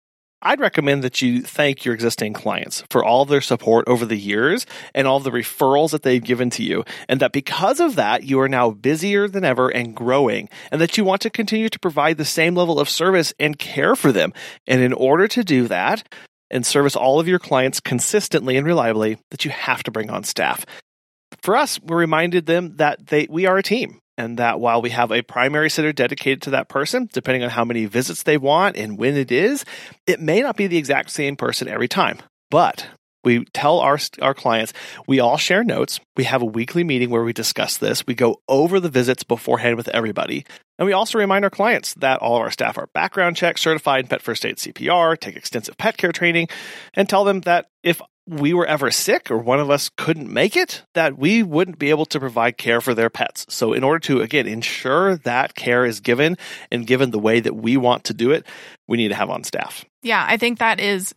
I'd 0.43 0.61
recommend 0.61 1.03
that 1.03 1.23
you 1.23 1.41
thank 1.41 1.85
your 1.85 1.95
existing 1.95 2.35
clients 2.35 2.85
for 2.91 3.03
all 3.03 3.25
their 3.25 3.41
support 3.41 3.89
over 3.89 4.05
the 4.05 4.19
years 4.19 4.67
and 4.95 5.07
all 5.07 5.19
the 5.19 5.31
referrals 5.31 5.93
that 5.93 6.03
they've 6.03 6.23
given 6.23 6.51
to 6.51 6.63
you. 6.63 6.85
And 7.09 7.21
that 7.21 7.33
because 7.33 7.81
of 7.81 7.97
that, 7.97 8.25
you 8.25 8.39
are 8.41 8.49
now 8.49 8.71
busier 8.71 9.29
than 9.29 9.45
ever 9.45 9.71
and 9.71 9.95
growing 9.95 10.51
and 10.71 10.81
that 10.81 10.99
you 10.99 11.05
want 11.05 11.23
to 11.23 11.31
continue 11.31 11.71
to 11.71 11.79
provide 11.79 12.19
the 12.19 12.25
same 12.25 12.55
level 12.55 12.79
of 12.79 12.89
service 12.91 13.33
and 13.41 13.59
care 13.59 13.97
for 13.97 14.13
them. 14.13 14.35
And 14.67 14.83
in 14.83 14.93
order 14.93 15.27
to 15.29 15.43
do 15.43 15.69
that 15.69 16.07
and 16.51 16.67
service 16.67 16.95
all 16.95 17.19
of 17.19 17.27
your 17.27 17.39
clients 17.39 17.81
consistently 17.81 18.57
and 18.57 18.67
reliably, 18.67 19.19
that 19.31 19.45
you 19.45 19.51
have 19.51 19.83
to 19.85 19.91
bring 19.91 20.11
on 20.11 20.23
staff. 20.23 20.67
For 21.43 21.57
us, 21.57 21.81
we 21.83 21.97
reminded 21.97 22.47
them 22.47 22.77
that 22.77 23.07
they, 23.07 23.27
we 23.29 23.47
are 23.47 23.57
a 23.57 23.63
team 23.63 24.01
and 24.19 24.39
that 24.39 24.61
while 24.61 24.83
we 24.83 24.91
have 24.91 25.13
a 25.13 25.23
primary 25.23 25.71
sitter 25.71 25.93
dedicated 25.93 26.43
to 26.43 26.51
that 26.51 26.69
person, 26.69 27.09
depending 27.13 27.43
on 27.43 27.51
how 27.51 27.65
many 27.65 27.87
visits 27.87 28.23
they 28.23 28.39
want 28.39 28.77
and 28.77 28.99
when 28.99 29.17
it 29.17 29.31
is, 29.31 29.65
it 30.07 30.21
may 30.21 30.41
not 30.41 30.57
be 30.57 30.67
the 30.67 30.79
exact 30.79 31.11
same 31.11 31.37
person 31.37 31.69
every 31.69 31.89
time. 31.89 32.19
But 32.51 32.87
we 33.27 33.45
tell 33.47 33.81
our 33.81 33.99
our 34.23 34.35
clients 34.35 34.73
we 35.09 35.19
all 35.19 35.37
share 35.37 35.65
notes. 35.65 35.99
We 36.17 36.25
have 36.25 36.43
a 36.43 36.47
weekly 36.47 36.85
meeting 36.85 37.11
where 37.11 37.25
we 37.25 37.33
discuss 37.33 37.77
this. 37.77 38.07
We 38.07 38.15
go 38.15 38.41
over 38.49 38.79
the 38.79 38.89
visits 38.89 39.25
beforehand 39.25 39.77
with 39.77 39.89
everybody. 39.89 40.47
And 40.79 40.87
we 40.87 40.93
also 40.93 41.19
remind 41.19 41.45
our 41.45 41.51
clients 41.51 41.95
that 41.95 42.21
all 42.21 42.37
of 42.37 42.43
our 42.43 42.53
staff 42.53 42.79
are 42.79 42.89
background 42.95 43.37
checked, 43.37 43.59
certified 43.59 44.05
in 44.05 44.09
pet 44.09 44.23
first 44.23 44.47
aid 44.47 44.59
CPR, 44.59 45.19
take 45.19 45.37
extensive 45.37 45.77
pet 45.77 45.97
care 45.97 46.13
training, 46.13 46.49
and 46.95 47.09
tell 47.09 47.25
them 47.25 47.41
that 47.41 47.67
if 47.83 48.01
we 48.29 48.53
were 48.53 48.67
ever 48.67 48.91
sick 48.91 49.31
or 49.31 49.39
one 49.39 49.61
of 49.61 49.71
us 49.71 49.91
couldn't 49.97 50.33
make 50.33 50.57
it, 50.57 50.83
that 50.95 51.17
we 51.17 51.43
wouldn't 51.43 51.79
be 51.79 51.91
able 51.91 52.07
to 52.07 52.21
provide 52.21 52.59
care 52.59 52.81
for 52.81 52.95
their 52.95 53.11
pets. 53.11 53.47
So, 53.49 53.73
in 53.73 53.85
order 53.85 54.01
to, 54.01 54.21
again, 54.21 54.47
ensure 54.47 55.17
that 55.19 55.55
care 55.55 55.85
is 55.85 56.01
given 56.01 56.37
and 56.73 56.87
given 56.87 57.11
the 57.11 57.19
way 57.19 57.41
that 57.41 57.55
we 57.55 57.77
want 57.77 58.05
to 58.05 58.15
do 58.15 58.33
it, 58.33 58.47
we 58.89 58.97
need 58.97 59.09
to 59.09 59.15
have 59.15 59.31
on 59.31 59.45
staff. 59.45 59.85
Yeah, 60.03 60.25
I 60.29 60.37
think 60.37 60.59
that 60.59 60.81
is 60.81 61.15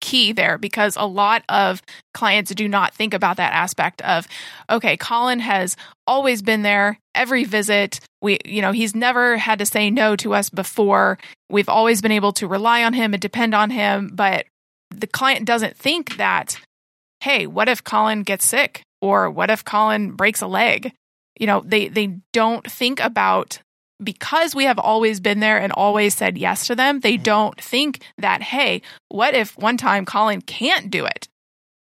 key 0.00 0.32
there 0.32 0.58
because 0.58 0.96
a 0.96 1.04
lot 1.04 1.42
of 1.48 1.82
clients 2.14 2.54
do 2.54 2.68
not 2.68 2.94
think 2.94 3.12
about 3.12 3.36
that 3.36 3.52
aspect 3.52 4.00
of 4.02 4.26
okay 4.70 4.96
colin 4.96 5.40
has 5.40 5.76
always 6.06 6.40
been 6.40 6.62
there 6.62 6.98
every 7.14 7.44
visit 7.44 8.00
we 8.22 8.38
you 8.44 8.62
know 8.62 8.72
he's 8.72 8.94
never 8.94 9.36
had 9.36 9.58
to 9.58 9.66
say 9.66 9.90
no 9.90 10.16
to 10.16 10.32
us 10.32 10.48
before 10.48 11.18
we've 11.50 11.68
always 11.68 12.00
been 12.00 12.12
able 12.12 12.32
to 12.32 12.46
rely 12.46 12.84
on 12.84 12.92
him 12.94 13.12
and 13.12 13.20
depend 13.20 13.54
on 13.54 13.70
him 13.70 14.10
but 14.14 14.46
the 14.90 15.06
client 15.06 15.44
doesn't 15.44 15.76
think 15.76 16.16
that 16.16 16.58
hey 17.20 17.46
what 17.46 17.68
if 17.68 17.84
colin 17.84 18.22
gets 18.22 18.46
sick? 18.46 18.82
Or 19.00 19.30
what 19.30 19.50
if 19.50 19.64
colin 19.64 20.12
breaks 20.12 20.42
a 20.42 20.46
leg? 20.46 20.92
You 21.38 21.46
know 21.46 21.62
they 21.64 21.88
they 21.88 22.18
don't 22.32 22.68
think 22.68 23.00
about 23.00 23.60
because 24.02 24.54
we 24.54 24.64
have 24.64 24.78
always 24.78 25.20
been 25.20 25.40
there 25.40 25.58
and 25.58 25.72
always 25.72 26.14
said 26.14 26.38
yes 26.38 26.66
to 26.66 26.74
them, 26.74 27.00
they 27.00 27.14
mm-hmm. 27.14 27.22
don't 27.22 27.60
think 27.60 28.00
that, 28.18 28.42
hey, 28.42 28.82
what 29.08 29.34
if 29.34 29.56
one 29.58 29.76
time 29.76 30.04
Colin 30.04 30.40
can't 30.40 30.90
do 30.90 31.04
it? 31.04 31.28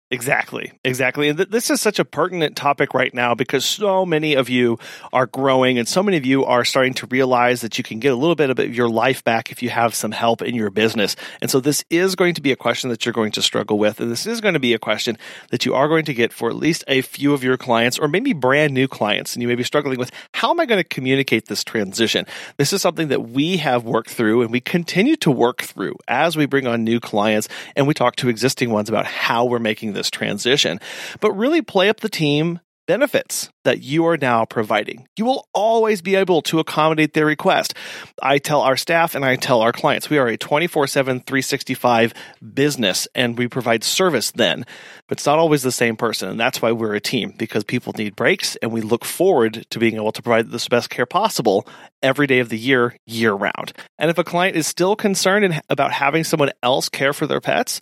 Exactly, 0.10 0.72
exactly. 0.86 1.28
And 1.28 1.38
th- 1.38 1.50
this 1.50 1.70
is 1.70 1.82
such 1.82 2.00
a 2.00 2.06
pertinent 2.06 2.56
topic 2.56 2.94
right 2.94 3.14
now 3.14 3.36
because 3.36 3.66
so 3.66 4.06
many 4.06 4.36
of 4.36 4.48
you 4.48 4.80
are 5.12 5.26
growing 5.26 5.78
and 5.78 5.86
so 5.86 6.02
many 6.02 6.16
of 6.16 6.26
you 6.26 6.46
are 6.46 6.64
starting 6.64 6.94
to 6.94 7.08
realize 7.08 7.60
that 7.60 7.78
you 7.78 7.84
can 7.84 8.00
get 8.00 8.14
a 8.14 8.16
little 8.16 8.36
bit 8.36 8.50
of 8.50 8.74
your 8.74 8.88
life 8.88 9.22
back 9.26 9.52
if 9.52 9.62
you 9.62 9.70
have 9.70 9.94
some 9.94 10.14
help 10.14 10.42
in 10.42 10.56
your 10.56 10.70
business. 10.70 11.18
And 11.42 11.52
so 11.52 11.60
this 11.60 11.84
is 11.90 12.16
going 12.16 12.36
to 12.36 12.42
be 12.42 12.54
a 12.54 12.56
question 12.56 12.90
that 12.90 13.06
you're 13.06 13.12
going 13.12 13.34
to 13.34 13.42
struggle 13.42 13.78
with. 13.78 14.00
And 14.00 14.10
this 14.10 14.26
is 14.26 14.40
going 14.40 14.54
to 14.54 14.62
be 14.62 14.74
a 14.74 14.80
question 14.80 15.18
that 15.50 15.66
you 15.66 15.74
are 15.74 15.90
going 15.90 16.06
to 16.06 16.14
get 16.14 16.32
for 16.32 16.50
at 16.50 16.56
least 16.56 16.86
a 16.88 17.02
few 17.02 17.34
of 17.34 17.44
your 17.44 17.58
clients 17.58 18.00
or 18.00 18.08
maybe 18.08 18.32
brand 18.32 18.74
new 18.74 18.88
clients. 18.88 19.36
And 19.36 19.42
you 19.42 19.50
may 19.50 19.56
be 19.56 19.64
struggling 19.64 20.00
with 20.00 20.12
how 20.34 20.52
am 20.52 20.60
I 20.62 20.66
going 20.66 20.82
to 20.82 20.88
communicate 20.88 21.50
this 21.50 21.66
transition? 21.66 22.26
This 22.56 22.72
is 22.72 22.82
something 22.82 23.10
that 23.10 23.28
we 23.28 23.58
have 23.58 23.84
worked 23.84 24.12
through 24.12 24.44
and 24.44 24.54
we 24.54 24.62
continue 24.62 25.18
to 25.18 25.32
work 25.32 25.64
through 25.64 25.98
as 26.08 26.38
we 26.38 26.46
bring 26.46 26.66
on 26.66 26.86
new 26.86 27.02
clients 27.02 27.50
and 27.76 27.88
we 27.88 27.94
talk 27.94 28.16
to 28.18 28.30
existing 28.30 28.70
ones 28.70 28.88
about 28.88 29.06
how 29.06 29.44
we're 29.44 29.60
making 29.60 29.97
this 29.98 30.10
transition, 30.10 30.80
but 31.20 31.32
really 31.34 31.62
play 31.62 31.90
up 31.90 32.00
the 32.00 32.10
team 32.10 32.62
benefits 32.88 33.50
that 33.66 33.82
you 33.82 34.08
are 34.08 34.18
now 34.18 34.46
providing. 34.46 35.06
You 35.18 35.26
will 35.26 35.48
always 35.54 36.02
be 36.02 36.16
able 36.16 36.42
to 36.44 36.60
accommodate 36.60 37.14
their 37.14 37.26
request. 37.26 37.76
I 38.24 38.40
tell 38.40 38.62
our 38.62 38.78
staff 38.78 39.14
and 39.14 39.24
I 39.24 39.36
tell 39.36 39.62
our 39.62 39.74
clients 39.74 40.10
we 40.10 40.18
are 40.18 40.28
a 40.28 40.38
24 40.38 40.88
7, 40.88 41.20
365 41.20 42.14
business 42.54 43.08
and 43.14 43.38
we 43.38 43.48
provide 43.48 43.84
service 43.84 44.32
then. 44.32 44.66
But 45.08 45.18
it's 45.18 45.26
not 45.26 45.38
always 45.38 45.62
the 45.62 45.72
same 45.72 45.98
person. 45.98 46.30
And 46.30 46.40
that's 46.40 46.62
why 46.62 46.72
we're 46.72 46.96
a 46.96 47.02
team 47.02 47.34
because 47.38 47.64
people 47.64 47.94
need 47.98 48.16
breaks 48.16 48.56
and 48.58 48.72
we 48.72 48.82
look 48.82 49.06
forward 49.06 49.68
to 49.70 49.80
being 49.80 49.96
able 49.96 50.14
to 50.14 50.22
provide 50.24 50.50
the 50.50 50.68
best 50.70 50.90
care 50.90 51.06
possible 51.06 51.68
every 52.02 52.26
day 52.26 52.40
of 52.40 52.50
the 52.50 52.58
year, 52.58 52.96
year 53.06 53.34
round. 53.34 53.74
And 54.00 54.10
if 54.10 54.18
a 54.18 54.24
client 54.24 54.56
is 54.56 54.66
still 54.66 54.96
concerned 54.96 55.62
about 55.70 55.92
having 55.92 56.24
someone 56.24 56.52
else 56.64 56.90
care 56.90 57.14
for 57.14 57.28
their 57.28 57.42
pets, 57.42 57.82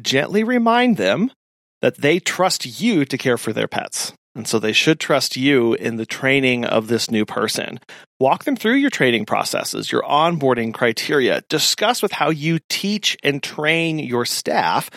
gently 0.00 0.42
remind 0.42 0.96
them 0.96 1.30
that 1.80 1.98
they 1.98 2.18
trust 2.18 2.80
you 2.80 3.04
to 3.04 3.18
care 3.18 3.38
for 3.38 3.52
their 3.52 3.68
pets. 3.68 4.12
And 4.34 4.46
so 4.46 4.58
they 4.60 4.72
should 4.72 5.00
trust 5.00 5.36
you 5.36 5.74
in 5.74 5.96
the 5.96 6.06
training 6.06 6.64
of 6.64 6.86
this 6.86 7.10
new 7.10 7.24
person. 7.24 7.80
Walk 8.20 8.44
them 8.44 8.54
through 8.54 8.76
your 8.76 8.90
training 8.90 9.26
processes, 9.26 9.90
your 9.90 10.02
onboarding 10.02 10.72
criteria. 10.72 11.42
Discuss 11.48 12.02
with 12.02 12.12
how 12.12 12.30
you 12.30 12.60
teach 12.68 13.16
and 13.24 13.42
train 13.42 13.98
your 13.98 14.24
staff 14.24 14.90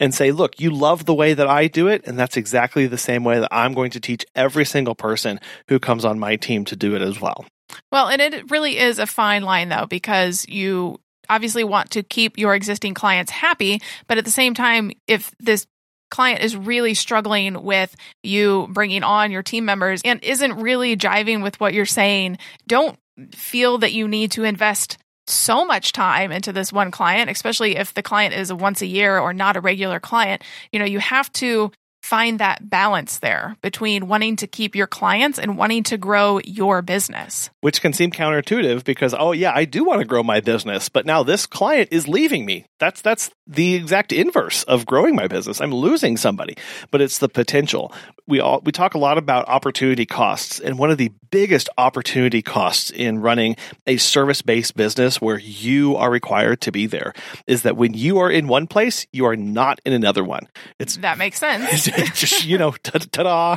and 0.00 0.12
say, 0.12 0.32
look, 0.32 0.58
you 0.58 0.70
love 0.70 1.04
the 1.04 1.14
way 1.14 1.34
that 1.34 1.46
I 1.46 1.68
do 1.68 1.86
it. 1.86 2.04
And 2.04 2.18
that's 2.18 2.36
exactly 2.36 2.86
the 2.86 2.98
same 2.98 3.22
way 3.22 3.38
that 3.38 3.52
I'm 3.52 3.74
going 3.74 3.92
to 3.92 4.00
teach 4.00 4.24
every 4.34 4.64
single 4.64 4.96
person 4.96 5.38
who 5.68 5.78
comes 5.78 6.04
on 6.04 6.18
my 6.18 6.34
team 6.36 6.64
to 6.64 6.74
do 6.74 6.96
it 6.96 7.02
as 7.02 7.20
well. 7.20 7.44
Well, 7.92 8.08
and 8.08 8.20
it 8.20 8.50
really 8.50 8.76
is 8.76 8.98
a 8.98 9.06
fine 9.06 9.44
line 9.44 9.68
though, 9.68 9.86
because 9.86 10.48
you 10.48 10.98
obviously 11.28 11.62
want 11.62 11.90
to 11.92 12.02
keep 12.02 12.38
your 12.38 12.56
existing 12.56 12.94
clients 12.94 13.30
happy, 13.30 13.80
but 14.08 14.18
at 14.18 14.24
the 14.24 14.32
same 14.32 14.52
time, 14.52 14.90
if 15.06 15.30
this 15.38 15.66
client 16.10 16.42
is 16.42 16.56
really 16.56 16.94
struggling 16.94 17.62
with 17.62 17.94
you 18.22 18.68
bringing 18.70 19.02
on 19.02 19.30
your 19.30 19.42
team 19.42 19.64
members 19.64 20.00
and 20.04 20.22
isn't 20.22 20.54
really 20.54 20.96
jiving 20.96 21.42
with 21.42 21.58
what 21.60 21.74
you're 21.74 21.86
saying, 21.86 22.38
don't 22.66 22.98
feel 23.32 23.78
that 23.78 23.92
you 23.92 24.08
need 24.08 24.32
to 24.32 24.44
invest 24.44 24.98
so 25.26 25.64
much 25.64 25.92
time 25.92 26.32
into 26.32 26.52
this 26.52 26.72
one 26.72 26.90
client, 26.90 27.30
especially 27.30 27.76
if 27.76 27.94
the 27.94 28.02
client 28.02 28.34
is 28.34 28.50
a 28.50 28.56
once 28.56 28.82
a 28.82 28.86
year 28.86 29.18
or 29.18 29.32
not 29.32 29.56
a 29.56 29.60
regular 29.60 30.00
client. 30.00 30.42
You 30.72 30.78
know, 30.78 30.84
you 30.84 30.98
have 30.98 31.32
to 31.34 31.70
find 32.02 32.40
that 32.40 32.68
balance 32.68 33.18
there 33.18 33.56
between 33.62 34.08
wanting 34.08 34.36
to 34.36 34.46
keep 34.46 34.74
your 34.74 34.86
clients 34.86 35.38
and 35.38 35.56
wanting 35.56 35.82
to 35.84 35.98
grow 35.98 36.40
your 36.44 36.82
business. 36.82 37.50
Which 37.60 37.80
can 37.80 37.92
seem 37.92 38.10
counterintuitive 38.10 38.84
because, 38.84 39.14
oh 39.16 39.32
yeah, 39.32 39.52
I 39.54 39.64
do 39.64 39.84
want 39.84 40.00
to 40.00 40.06
grow 40.06 40.22
my 40.22 40.40
business, 40.40 40.88
but 40.88 41.06
now 41.06 41.22
this 41.22 41.46
client 41.46 41.88
is 41.92 42.08
leaving 42.08 42.44
me. 42.44 42.66
That's 42.78 43.02
that's 43.02 43.30
the 43.46 43.74
exact 43.74 44.12
inverse 44.12 44.62
of 44.64 44.86
growing 44.86 45.14
my 45.14 45.28
business. 45.28 45.60
I'm 45.60 45.74
losing 45.74 46.16
somebody, 46.16 46.56
but 46.90 47.00
it's 47.00 47.18
the 47.18 47.28
potential. 47.28 47.92
We 48.26 48.40
all 48.40 48.60
we 48.64 48.72
talk 48.72 48.94
a 48.94 48.98
lot 48.98 49.18
about 49.18 49.48
opportunity 49.48 50.06
costs, 50.06 50.60
and 50.60 50.78
one 50.78 50.90
of 50.90 50.98
the 50.98 51.12
biggest 51.30 51.68
opportunity 51.76 52.42
costs 52.42 52.90
in 52.90 53.20
running 53.20 53.56
a 53.86 53.96
service-based 53.96 54.76
business 54.76 55.20
where 55.20 55.38
you 55.38 55.96
are 55.96 56.10
required 56.10 56.60
to 56.62 56.72
be 56.72 56.86
there 56.86 57.12
is 57.46 57.62
that 57.62 57.76
when 57.76 57.94
you 57.94 58.18
are 58.18 58.30
in 58.30 58.48
one 58.48 58.66
place, 58.66 59.06
you 59.12 59.26
are 59.26 59.36
not 59.36 59.80
in 59.84 59.92
another 59.92 60.24
one. 60.24 60.48
It's 60.78 60.96
That 60.98 61.18
makes 61.18 61.38
sense. 61.38 61.88
just 62.14 62.44
you 62.44 62.58
know 62.58 62.72
ta- 62.82 62.98
ta-da 63.10 63.56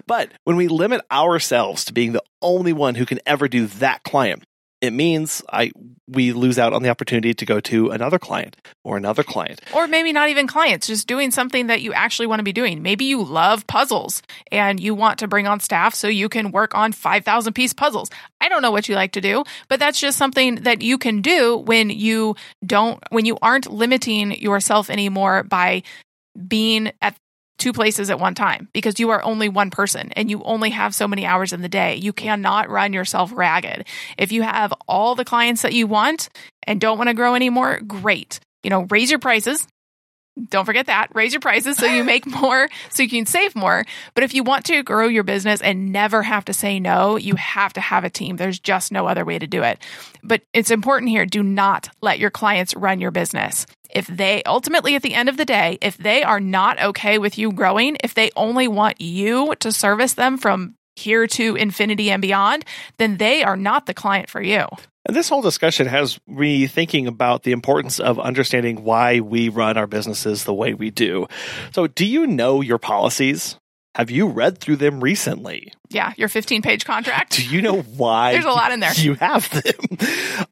but 0.06 0.30
when 0.44 0.56
we 0.56 0.68
limit 0.68 1.00
ourselves 1.10 1.84
to 1.84 1.92
being 1.92 2.12
the 2.12 2.22
only 2.40 2.72
one 2.72 2.94
who 2.94 3.06
can 3.06 3.20
ever 3.26 3.48
do 3.48 3.66
that 3.66 4.02
client 4.02 4.44
it 4.80 4.92
means 4.92 5.42
i 5.52 5.70
we 6.08 6.32
lose 6.32 6.58
out 6.58 6.72
on 6.72 6.82
the 6.82 6.88
opportunity 6.88 7.34
to 7.34 7.44
go 7.44 7.60
to 7.60 7.90
another 7.90 8.18
client 8.18 8.56
or 8.84 8.96
another 8.96 9.22
client 9.22 9.60
or 9.74 9.86
maybe 9.86 10.12
not 10.12 10.28
even 10.28 10.46
clients, 10.46 10.86
just 10.86 11.06
doing 11.06 11.30
something 11.30 11.68
that 11.68 11.80
you 11.80 11.92
actually 11.92 12.26
want 12.26 12.40
to 12.40 12.44
be 12.44 12.52
doing. 12.52 12.82
Maybe 12.82 13.04
you 13.04 13.22
love 13.22 13.66
puzzles 13.66 14.22
and 14.50 14.78
you 14.80 14.94
want 14.94 15.18
to 15.20 15.28
bring 15.28 15.46
on 15.46 15.60
staff 15.60 15.94
so 15.94 16.08
you 16.08 16.28
can 16.28 16.50
work 16.50 16.74
on 16.74 16.92
5,000 16.92 17.52
piece 17.52 17.72
puzzles. 17.72 18.10
I 18.40 18.48
don't 18.48 18.62
know 18.62 18.70
what 18.70 18.88
you 18.88 18.94
like 18.94 19.12
to 19.12 19.20
do, 19.20 19.44
but 19.68 19.78
that's 19.78 20.00
just 20.00 20.18
something 20.18 20.56
that 20.56 20.82
you 20.82 20.98
can 20.98 21.22
do 21.22 21.56
when 21.56 21.90
you 21.90 22.36
don't, 22.64 23.02
when 23.10 23.24
you 23.24 23.38
aren't 23.40 23.70
limiting 23.70 24.32
yourself 24.32 24.90
anymore 24.90 25.44
by 25.44 25.82
being 26.48 26.92
at 27.00 27.16
two 27.58 27.72
places 27.72 28.10
at 28.10 28.18
one 28.18 28.34
time 28.34 28.68
because 28.72 28.98
you 28.98 29.10
are 29.10 29.22
only 29.22 29.48
one 29.48 29.70
person 29.70 30.10
and 30.16 30.30
you 30.30 30.42
only 30.42 30.70
have 30.70 30.94
so 30.94 31.06
many 31.06 31.24
hours 31.24 31.52
in 31.52 31.62
the 31.62 31.68
day. 31.68 31.94
You 31.94 32.12
cannot 32.12 32.68
run 32.68 32.92
yourself 32.92 33.30
ragged. 33.32 33.86
If 34.18 34.32
you 34.32 34.42
have 34.42 34.72
all 34.88 35.14
the 35.14 35.24
clients 35.24 35.62
that 35.62 35.72
you 35.72 35.86
want 35.86 36.28
and 36.66 36.80
don't 36.80 36.98
want 36.98 37.08
to 37.08 37.14
grow 37.14 37.34
anymore, 37.34 37.80
great. 37.86 38.40
You 38.64 38.70
know, 38.70 38.86
raise 38.90 39.10
your 39.10 39.20
prices, 39.20 39.66
don't 40.48 40.64
forget 40.64 40.86
that. 40.86 41.14
Raise 41.14 41.32
your 41.32 41.40
prices 41.40 41.76
so 41.76 41.86
you 41.86 42.04
make 42.04 42.26
more, 42.40 42.68
so 42.90 43.02
you 43.02 43.08
can 43.08 43.26
save 43.26 43.54
more. 43.54 43.84
But 44.14 44.24
if 44.24 44.34
you 44.34 44.42
want 44.42 44.64
to 44.66 44.82
grow 44.82 45.06
your 45.06 45.24
business 45.24 45.60
and 45.60 45.92
never 45.92 46.22
have 46.22 46.46
to 46.46 46.54
say 46.54 46.80
no, 46.80 47.16
you 47.16 47.34
have 47.36 47.72
to 47.74 47.80
have 47.80 48.04
a 48.04 48.10
team. 48.10 48.36
There's 48.36 48.58
just 48.58 48.92
no 48.92 49.06
other 49.06 49.24
way 49.24 49.38
to 49.38 49.46
do 49.46 49.62
it. 49.62 49.78
But 50.22 50.42
it's 50.52 50.70
important 50.70 51.10
here 51.10 51.26
do 51.26 51.42
not 51.42 51.90
let 52.00 52.18
your 52.18 52.30
clients 52.30 52.74
run 52.74 53.00
your 53.00 53.10
business. 53.10 53.66
If 53.90 54.06
they 54.06 54.42
ultimately, 54.44 54.94
at 54.94 55.02
the 55.02 55.14
end 55.14 55.28
of 55.28 55.36
the 55.36 55.44
day, 55.44 55.78
if 55.82 55.98
they 55.98 56.22
are 56.22 56.40
not 56.40 56.82
okay 56.82 57.18
with 57.18 57.36
you 57.36 57.52
growing, 57.52 57.98
if 58.02 58.14
they 58.14 58.30
only 58.34 58.68
want 58.68 59.00
you 59.00 59.54
to 59.60 59.70
service 59.70 60.14
them 60.14 60.38
from 60.38 60.76
here 60.96 61.26
to 61.26 61.56
infinity 61.56 62.10
and 62.10 62.22
beyond, 62.22 62.64
then 62.98 63.16
they 63.16 63.42
are 63.42 63.56
not 63.56 63.86
the 63.86 63.94
client 63.94 64.28
for 64.28 64.42
you. 64.42 64.66
And 65.04 65.16
this 65.16 65.28
whole 65.28 65.42
discussion 65.42 65.88
has 65.88 66.20
me 66.28 66.66
thinking 66.66 67.08
about 67.08 67.42
the 67.42 67.52
importance 67.52 67.98
of 67.98 68.20
understanding 68.20 68.84
why 68.84 69.20
we 69.20 69.48
run 69.48 69.76
our 69.76 69.88
businesses 69.88 70.44
the 70.44 70.54
way 70.54 70.74
we 70.74 70.90
do. 70.90 71.26
So, 71.72 71.88
do 71.88 72.06
you 72.06 72.26
know 72.26 72.60
your 72.60 72.78
policies? 72.78 73.58
Have 73.94 74.10
you 74.10 74.28
read 74.28 74.56
through 74.56 74.76
them 74.76 75.00
recently? 75.00 75.72
Yeah, 75.90 76.14
your 76.16 76.28
15 76.28 76.62
page 76.62 76.86
contract. 76.86 77.36
Do 77.36 77.46
you 77.46 77.60
know 77.60 77.82
why? 77.82 78.32
There's 78.32 78.46
a 78.46 78.50
lot 78.50 78.72
in 78.72 78.80
there. 78.80 78.92
You 79.02 79.14
have 79.14 79.50
them. 79.50 79.98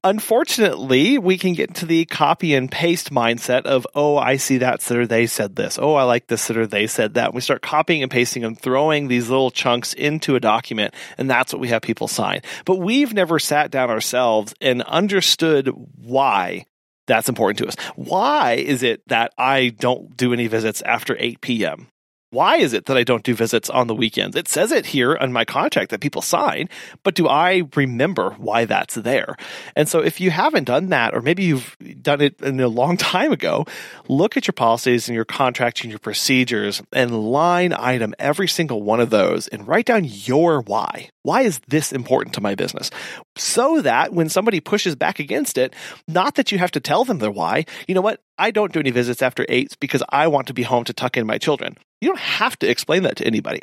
Unfortunately, 0.04 1.18
we 1.18 1.38
can 1.38 1.54
get 1.54 1.68
into 1.68 1.86
the 1.86 2.04
copy 2.04 2.54
and 2.54 2.70
paste 2.70 3.10
mindset 3.10 3.62
of, 3.62 3.86
oh, 3.94 4.16
I 4.16 4.36
see 4.36 4.58
that, 4.58 4.82
so 4.82 5.06
they 5.06 5.26
said 5.26 5.56
this. 5.56 5.78
Oh, 5.80 5.94
I 5.94 6.02
like 6.02 6.26
this, 6.26 6.42
so 6.42 6.66
they 6.66 6.86
said 6.86 7.14
that. 7.14 7.32
We 7.32 7.40
start 7.40 7.62
copying 7.62 8.02
and 8.02 8.10
pasting 8.10 8.44
and 8.44 8.60
throwing 8.60 9.08
these 9.08 9.30
little 9.30 9.50
chunks 9.50 9.94
into 9.94 10.34
a 10.36 10.40
document, 10.40 10.94
and 11.16 11.30
that's 11.30 11.52
what 11.52 11.60
we 11.60 11.68
have 11.68 11.82
people 11.82 12.08
sign. 12.08 12.40
But 12.64 12.76
we've 12.76 13.14
never 13.14 13.38
sat 13.38 13.70
down 13.70 13.88
ourselves 13.88 14.52
and 14.60 14.82
understood 14.82 15.70
why 15.96 16.66
that's 17.06 17.28
important 17.28 17.58
to 17.58 17.68
us. 17.68 17.76
Why 17.96 18.52
is 18.52 18.82
it 18.82 19.06
that 19.08 19.32
I 19.38 19.70
don't 19.70 20.16
do 20.16 20.32
any 20.32 20.46
visits 20.48 20.82
after 20.82 21.16
8 21.18 21.40
p.m.? 21.40 21.88
Why 22.30 22.56
is 22.56 22.72
it 22.72 22.86
that 22.86 22.96
I 22.96 23.02
don't 23.02 23.24
do 23.24 23.34
visits 23.34 23.68
on 23.68 23.88
the 23.88 23.94
weekends? 23.94 24.36
It 24.36 24.46
says 24.46 24.70
it 24.70 24.86
here 24.86 25.16
on 25.16 25.32
my 25.32 25.44
contract 25.44 25.90
that 25.90 26.00
people 26.00 26.22
sign, 26.22 26.68
but 27.02 27.14
do 27.14 27.26
I 27.28 27.64
remember 27.74 28.30
why 28.38 28.64
that's 28.64 28.94
there? 28.94 29.36
And 29.74 29.88
so 29.88 30.00
if 30.00 30.20
you 30.20 30.30
haven't 30.30 30.64
done 30.64 30.90
that, 30.90 31.14
or 31.14 31.22
maybe 31.22 31.42
you've 31.42 31.76
done 32.00 32.20
it 32.20 32.40
in 32.40 32.60
a 32.60 32.68
long 32.68 32.96
time 32.96 33.32
ago, 33.32 33.66
look 34.08 34.36
at 34.36 34.46
your 34.46 34.52
policies 34.52 35.08
and 35.08 35.16
your 35.16 35.24
contracts 35.24 35.82
and 35.82 35.90
your 35.90 35.98
procedures 35.98 36.82
and 36.92 37.30
line 37.32 37.72
item 37.72 38.14
every 38.18 38.48
single 38.48 38.82
one 38.82 39.00
of 39.00 39.10
those 39.10 39.48
and 39.48 39.66
write 39.66 39.86
down 39.86 40.04
your 40.04 40.60
why. 40.60 41.10
Why 41.22 41.42
is 41.42 41.60
this 41.68 41.92
important 41.92 42.34
to 42.34 42.40
my 42.40 42.54
business? 42.54 42.90
So 43.36 43.82
that 43.82 44.12
when 44.12 44.28
somebody 44.28 44.60
pushes 44.60 44.96
back 44.96 45.18
against 45.18 45.58
it, 45.58 45.74
not 46.08 46.36
that 46.36 46.50
you 46.50 46.58
have 46.58 46.70
to 46.72 46.80
tell 46.80 47.04
them 47.04 47.18
their 47.18 47.30
why, 47.30 47.66
you 47.86 47.94
know 47.94 48.00
what? 48.00 48.20
I 48.38 48.50
don't 48.50 48.72
do 48.72 48.80
any 48.80 48.90
visits 48.90 49.20
after 49.20 49.44
eight 49.48 49.76
because 49.80 50.02
I 50.08 50.28
want 50.28 50.46
to 50.46 50.54
be 50.54 50.62
home 50.62 50.84
to 50.84 50.92
tuck 50.92 51.16
in 51.16 51.26
my 51.26 51.38
children. 51.38 51.76
You 52.00 52.08
don't 52.08 52.18
have 52.18 52.58
to 52.60 52.68
explain 52.68 53.02
that 53.02 53.16
to 53.16 53.26
anybody. 53.26 53.60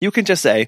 You 0.00 0.10
can 0.10 0.24
just 0.24 0.42
say, 0.42 0.66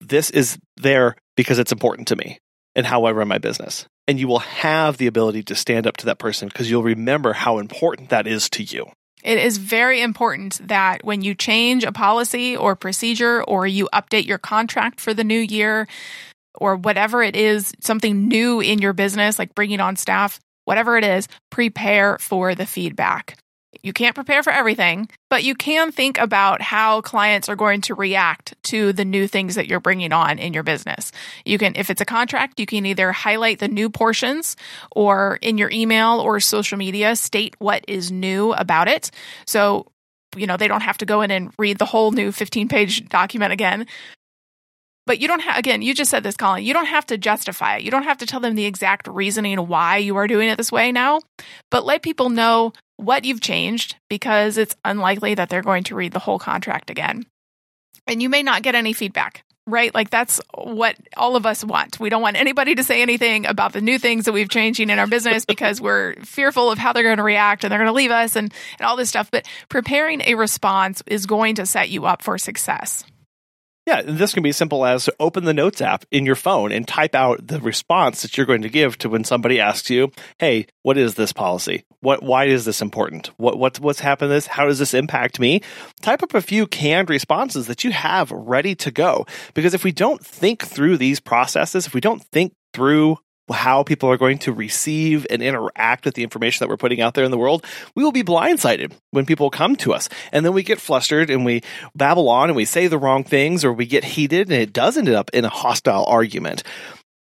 this 0.00 0.30
is 0.30 0.58
there 0.76 1.16
because 1.36 1.58
it's 1.58 1.72
important 1.72 2.08
to 2.08 2.16
me 2.16 2.38
and 2.74 2.86
how 2.86 3.04
I 3.04 3.12
run 3.12 3.28
my 3.28 3.38
business. 3.38 3.86
And 4.08 4.18
you 4.18 4.28
will 4.28 4.40
have 4.40 4.96
the 4.96 5.06
ability 5.06 5.42
to 5.44 5.54
stand 5.54 5.86
up 5.86 5.96
to 5.98 6.06
that 6.06 6.18
person 6.18 6.48
because 6.48 6.70
you'll 6.70 6.82
remember 6.82 7.32
how 7.32 7.58
important 7.58 8.10
that 8.10 8.26
is 8.26 8.48
to 8.50 8.62
you. 8.62 8.86
It 9.24 9.38
is 9.38 9.56
very 9.56 10.02
important 10.02 10.60
that 10.68 11.02
when 11.02 11.22
you 11.22 11.34
change 11.34 11.82
a 11.82 11.92
policy 11.92 12.56
or 12.56 12.76
procedure 12.76 13.42
or 13.42 13.66
you 13.66 13.88
update 13.92 14.26
your 14.26 14.38
contract 14.38 15.00
for 15.00 15.14
the 15.14 15.24
new 15.24 15.38
year 15.38 15.88
or 16.54 16.76
whatever 16.76 17.22
it 17.22 17.34
is, 17.34 17.72
something 17.80 18.28
new 18.28 18.60
in 18.60 18.80
your 18.80 18.92
business, 18.92 19.38
like 19.38 19.54
bringing 19.54 19.80
on 19.80 19.96
staff, 19.96 20.38
whatever 20.66 20.98
it 20.98 21.04
is, 21.04 21.26
prepare 21.50 22.18
for 22.18 22.54
the 22.54 22.66
feedback. 22.66 23.38
You 23.84 23.92
can't 23.92 24.14
prepare 24.14 24.42
for 24.42 24.50
everything, 24.50 25.10
but 25.28 25.44
you 25.44 25.54
can 25.54 25.92
think 25.92 26.16
about 26.16 26.62
how 26.62 27.02
clients 27.02 27.50
are 27.50 27.54
going 27.54 27.82
to 27.82 27.94
react 27.94 28.54
to 28.64 28.94
the 28.94 29.04
new 29.04 29.26
things 29.28 29.56
that 29.56 29.66
you're 29.66 29.78
bringing 29.78 30.10
on 30.10 30.38
in 30.38 30.54
your 30.54 30.62
business. 30.62 31.12
You 31.44 31.58
can, 31.58 31.74
if 31.76 31.90
it's 31.90 32.00
a 32.00 32.06
contract, 32.06 32.58
you 32.58 32.64
can 32.64 32.86
either 32.86 33.12
highlight 33.12 33.58
the 33.58 33.68
new 33.68 33.90
portions 33.90 34.56
or 34.96 35.38
in 35.42 35.58
your 35.58 35.70
email 35.70 36.18
or 36.20 36.40
social 36.40 36.78
media, 36.78 37.14
state 37.14 37.56
what 37.58 37.84
is 37.86 38.10
new 38.10 38.54
about 38.54 38.88
it. 38.88 39.10
So, 39.46 39.92
you 40.34 40.46
know, 40.46 40.56
they 40.56 40.66
don't 40.66 40.80
have 40.80 40.98
to 40.98 41.06
go 41.06 41.20
in 41.20 41.30
and 41.30 41.52
read 41.58 41.76
the 41.76 41.84
whole 41.84 42.10
new 42.10 42.32
15 42.32 42.68
page 42.68 43.06
document 43.10 43.52
again. 43.52 43.86
But 45.06 45.20
you 45.20 45.28
don't 45.28 45.40
have, 45.40 45.58
again, 45.58 45.82
you 45.82 45.94
just 45.94 46.10
said 46.10 46.22
this, 46.22 46.36
Colin, 46.36 46.64
you 46.64 46.72
don't 46.72 46.86
have 46.86 47.06
to 47.06 47.18
justify 47.18 47.76
it. 47.76 47.82
You 47.82 47.90
don't 47.90 48.04
have 48.04 48.18
to 48.18 48.26
tell 48.26 48.40
them 48.40 48.54
the 48.54 48.64
exact 48.64 49.06
reasoning 49.06 49.58
why 49.58 49.98
you 49.98 50.16
are 50.16 50.26
doing 50.26 50.48
it 50.48 50.56
this 50.56 50.72
way 50.72 50.92
now, 50.92 51.20
but 51.70 51.84
let 51.84 52.02
people 52.02 52.30
know 52.30 52.72
what 52.96 53.24
you've 53.24 53.40
changed 53.40 53.96
because 54.08 54.56
it's 54.56 54.76
unlikely 54.84 55.34
that 55.34 55.48
they're 55.50 55.62
going 55.62 55.84
to 55.84 55.94
read 55.94 56.12
the 56.12 56.18
whole 56.20 56.38
contract 56.38 56.90
again. 56.90 57.24
And 58.06 58.22
you 58.22 58.28
may 58.28 58.42
not 58.42 58.62
get 58.62 58.74
any 58.74 58.92
feedback, 58.92 59.44
right? 59.66 59.94
Like 59.94 60.10
that's 60.10 60.40
what 60.54 60.96
all 61.16 61.36
of 61.36 61.44
us 61.44 61.64
want. 61.64 61.98
We 61.98 62.08
don't 62.08 62.22
want 62.22 62.36
anybody 62.36 62.74
to 62.74 62.82
say 62.84 63.02
anything 63.02 63.46
about 63.46 63.72
the 63.72 63.80
new 63.80 63.98
things 63.98 64.26
that 64.26 64.32
we've 64.32 64.48
changing 64.48 64.90
in 64.90 64.98
our 64.98 65.06
business 65.06 65.44
because 65.46 65.80
we're 65.80 66.14
fearful 66.22 66.70
of 66.70 66.78
how 66.78 66.92
they're 66.92 67.02
going 67.02 67.18
to 67.18 67.22
react 67.22 67.64
and 67.64 67.70
they're 67.70 67.78
going 67.78 67.88
to 67.88 67.92
leave 67.92 68.10
us 68.10 68.36
and, 68.36 68.52
and 68.78 68.86
all 68.86 68.96
this 68.96 69.08
stuff. 69.08 69.30
But 69.30 69.46
preparing 69.68 70.22
a 70.22 70.34
response 70.34 71.02
is 71.06 71.26
going 71.26 71.56
to 71.56 71.66
set 71.66 71.90
you 71.90 72.06
up 72.06 72.22
for 72.22 72.38
success. 72.38 73.04
Yeah, 73.86 74.00
this 74.02 74.32
can 74.32 74.42
be 74.42 74.48
as 74.48 74.56
simple 74.56 74.86
as 74.86 75.10
open 75.20 75.44
the 75.44 75.52
Notes 75.52 75.82
app 75.82 76.06
in 76.10 76.24
your 76.24 76.36
phone 76.36 76.72
and 76.72 76.88
type 76.88 77.14
out 77.14 77.46
the 77.46 77.60
response 77.60 78.22
that 78.22 78.36
you're 78.36 78.46
going 78.46 78.62
to 78.62 78.70
give 78.70 78.96
to 78.98 79.10
when 79.10 79.24
somebody 79.24 79.60
asks 79.60 79.90
you, 79.90 80.10
"Hey, 80.38 80.66
what 80.82 80.96
is 80.96 81.14
this 81.14 81.32
policy? 81.32 81.84
What 82.00 82.22
why 82.22 82.46
is 82.46 82.64
this 82.64 82.80
important? 82.80 83.30
What 83.36 83.58
what's 83.58 83.78
what's 83.78 84.00
happened 84.00 84.30
this? 84.30 84.46
How 84.46 84.66
does 84.66 84.78
this 84.78 84.94
impact 84.94 85.38
me?" 85.38 85.60
Type 86.00 86.22
up 86.22 86.32
a 86.34 86.40
few 86.40 86.66
canned 86.66 87.10
responses 87.10 87.66
that 87.66 87.84
you 87.84 87.92
have 87.92 88.30
ready 88.30 88.74
to 88.76 88.90
go 88.90 89.26
because 89.52 89.74
if 89.74 89.84
we 89.84 89.92
don't 89.92 90.24
think 90.24 90.64
through 90.64 90.96
these 90.96 91.20
processes, 91.20 91.86
if 91.86 91.92
we 91.92 92.00
don't 92.00 92.24
think 92.24 92.54
through 92.72 93.18
how 93.52 93.82
people 93.82 94.10
are 94.10 94.16
going 94.16 94.38
to 94.38 94.52
receive 94.52 95.26
and 95.28 95.42
interact 95.42 96.04
with 96.04 96.14
the 96.14 96.22
information 96.22 96.64
that 96.64 96.68
we're 96.68 96.76
putting 96.76 97.00
out 97.00 97.14
there 97.14 97.24
in 97.24 97.30
the 97.30 97.38
world, 97.38 97.64
we 97.94 98.02
will 98.02 98.12
be 98.12 98.22
blindsided 98.22 98.92
when 99.10 99.26
people 99.26 99.50
come 99.50 99.76
to 99.76 99.92
us. 99.92 100.08
And 100.32 100.44
then 100.44 100.52
we 100.54 100.62
get 100.62 100.80
flustered 100.80 101.30
and 101.30 101.44
we 101.44 101.62
babble 101.94 102.28
on 102.28 102.48
and 102.48 102.56
we 102.56 102.64
say 102.64 102.86
the 102.86 102.98
wrong 102.98 103.24
things 103.24 103.64
or 103.64 103.72
we 103.72 103.86
get 103.86 104.04
heated 104.04 104.48
and 104.48 104.60
it 104.60 104.72
does 104.72 104.96
end 104.96 105.08
up 105.08 105.30
in 105.32 105.44
a 105.44 105.50
hostile 105.50 106.04
argument 106.06 106.62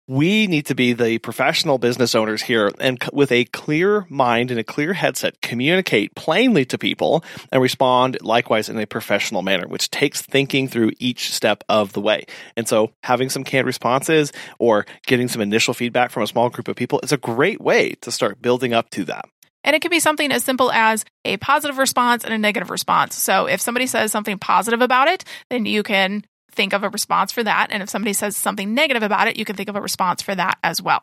we 0.07 0.45
need 0.45 0.67
to 0.67 0.75
be 0.75 0.93
the 0.93 1.17
professional 1.19 1.77
business 1.79 2.13
owners 2.13 2.41
here 2.43 2.71
and 2.79 3.03
with 3.11 3.31
a 3.31 3.45
clear 3.45 4.05
mind 4.09 4.51
and 4.51 4.59
a 4.59 4.63
clear 4.63 4.93
headset 4.93 5.41
communicate 5.41 6.13
plainly 6.15 6.63
to 6.65 6.77
people 6.77 7.23
and 7.51 7.61
respond 7.61 8.17
likewise 8.21 8.69
in 8.69 8.79
a 8.79 8.85
professional 8.85 9.41
manner 9.41 9.67
which 9.67 9.89
takes 9.89 10.21
thinking 10.21 10.67
through 10.67 10.91
each 10.99 11.31
step 11.31 11.63
of 11.69 11.93
the 11.93 12.01
way 12.01 12.23
and 12.55 12.67
so 12.67 12.91
having 13.03 13.29
some 13.29 13.43
canned 13.43 13.65
responses 13.65 14.31
or 14.59 14.85
getting 15.07 15.27
some 15.27 15.41
initial 15.41 15.73
feedback 15.73 16.11
from 16.11 16.21
a 16.21 16.27
small 16.27 16.49
group 16.49 16.67
of 16.67 16.75
people 16.75 16.99
is 17.01 17.11
a 17.11 17.17
great 17.17 17.59
way 17.59 17.91
to 18.01 18.11
start 18.11 18.41
building 18.41 18.73
up 18.73 18.89
to 18.91 19.03
that 19.05 19.25
and 19.63 19.75
it 19.75 19.81
can 19.81 19.89
be 19.89 19.99
something 19.99 20.31
as 20.31 20.43
simple 20.43 20.71
as 20.71 21.03
a 21.23 21.37
positive 21.37 21.79
response 21.79 22.23
and 22.23 22.31
a 22.31 22.37
negative 22.37 22.69
response. 22.69 23.15
So 23.15 23.47
if 23.47 23.59
somebody 23.59 23.87
says 23.87 24.11
something 24.11 24.37
positive 24.37 24.79
about 24.79 25.07
it, 25.07 25.23
then 25.49 25.65
you 25.65 25.81
can 25.81 26.23
think 26.55 26.73
of 26.73 26.83
a 26.83 26.89
response 26.89 27.31
for 27.31 27.43
that. 27.43 27.67
And 27.71 27.83
if 27.83 27.89
somebody 27.89 28.13
says 28.13 28.37
something 28.37 28.73
negative 28.73 29.03
about 29.03 29.27
it, 29.27 29.37
you 29.37 29.45
can 29.45 29.55
think 29.55 29.69
of 29.69 29.75
a 29.75 29.81
response 29.81 30.21
for 30.21 30.33
that 30.35 30.57
as 30.63 30.81
well. 30.81 31.01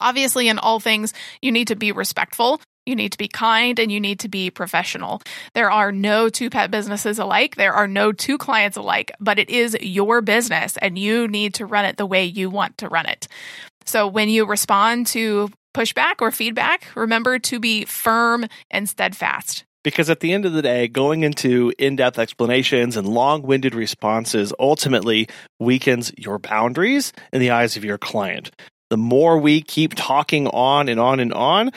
Obviously, 0.00 0.48
in 0.48 0.58
all 0.58 0.80
things, 0.80 1.12
you 1.40 1.52
need 1.52 1.68
to 1.68 1.76
be 1.76 1.92
respectful. 1.92 2.60
You 2.86 2.96
need 2.96 3.12
to 3.12 3.18
be 3.18 3.28
kind 3.28 3.78
and 3.78 3.92
you 3.92 4.00
need 4.00 4.20
to 4.20 4.28
be 4.28 4.50
professional. 4.50 5.22
There 5.54 5.70
are 5.70 5.92
no 5.92 6.28
two 6.28 6.50
pet 6.50 6.70
businesses 6.70 7.18
alike. 7.20 7.54
There 7.54 7.72
are 7.72 7.86
no 7.86 8.10
two 8.10 8.38
clients 8.38 8.76
alike, 8.76 9.12
but 9.20 9.38
it 9.38 9.50
is 9.50 9.76
your 9.80 10.20
business 10.20 10.76
and 10.78 10.98
you 10.98 11.28
need 11.28 11.54
to 11.54 11.66
run 11.66 11.84
it 11.84 11.96
the 11.96 12.06
way 12.06 12.24
you 12.24 12.50
want 12.50 12.78
to 12.78 12.88
run 12.88 13.06
it. 13.06 13.28
So 13.84 14.08
when 14.08 14.28
you 14.28 14.46
respond 14.46 15.06
to 15.08 15.50
pushback 15.74 16.14
or 16.20 16.32
feedback, 16.32 16.86
remember 16.96 17.38
to 17.38 17.60
be 17.60 17.84
firm 17.84 18.46
and 18.70 18.88
steadfast 18.88 19.64
because 19.82 20.10
at 20.10 20.20
the 20.20 20.32
end 20.32 20.44
of 20.44 20.52
the 20.52 20.62
day, 20.62 20.88
going 20.88 21.22
into 21.22 21.72
in 21.78 21.96
depth 21.96 22.18
explanations 22.18 22.96
and 22.96 23.06
long 23.06 23.42
winded 23.42 23.74
responses 23.74 24.52
ultimately 24.58 25.28
weakens 25.58 26.12
your 26.16 26.38
boundaries 26.38 27.12
in 27.32 27.40
the 27.40 27.50
eyes 27.50 27.76
of 27.76 27.84
your 27.84 27.98
client. 27.98 28.50
The 28.90 28.96
more 28.96 29.38
we 29.38 29.62
keep 29.62 29.94
talking 29.94 30.46
on 30.48 30.88
and 30.88 31.00
on 31.00 31.18
and 31.18 31.32
on, 31.32 31.70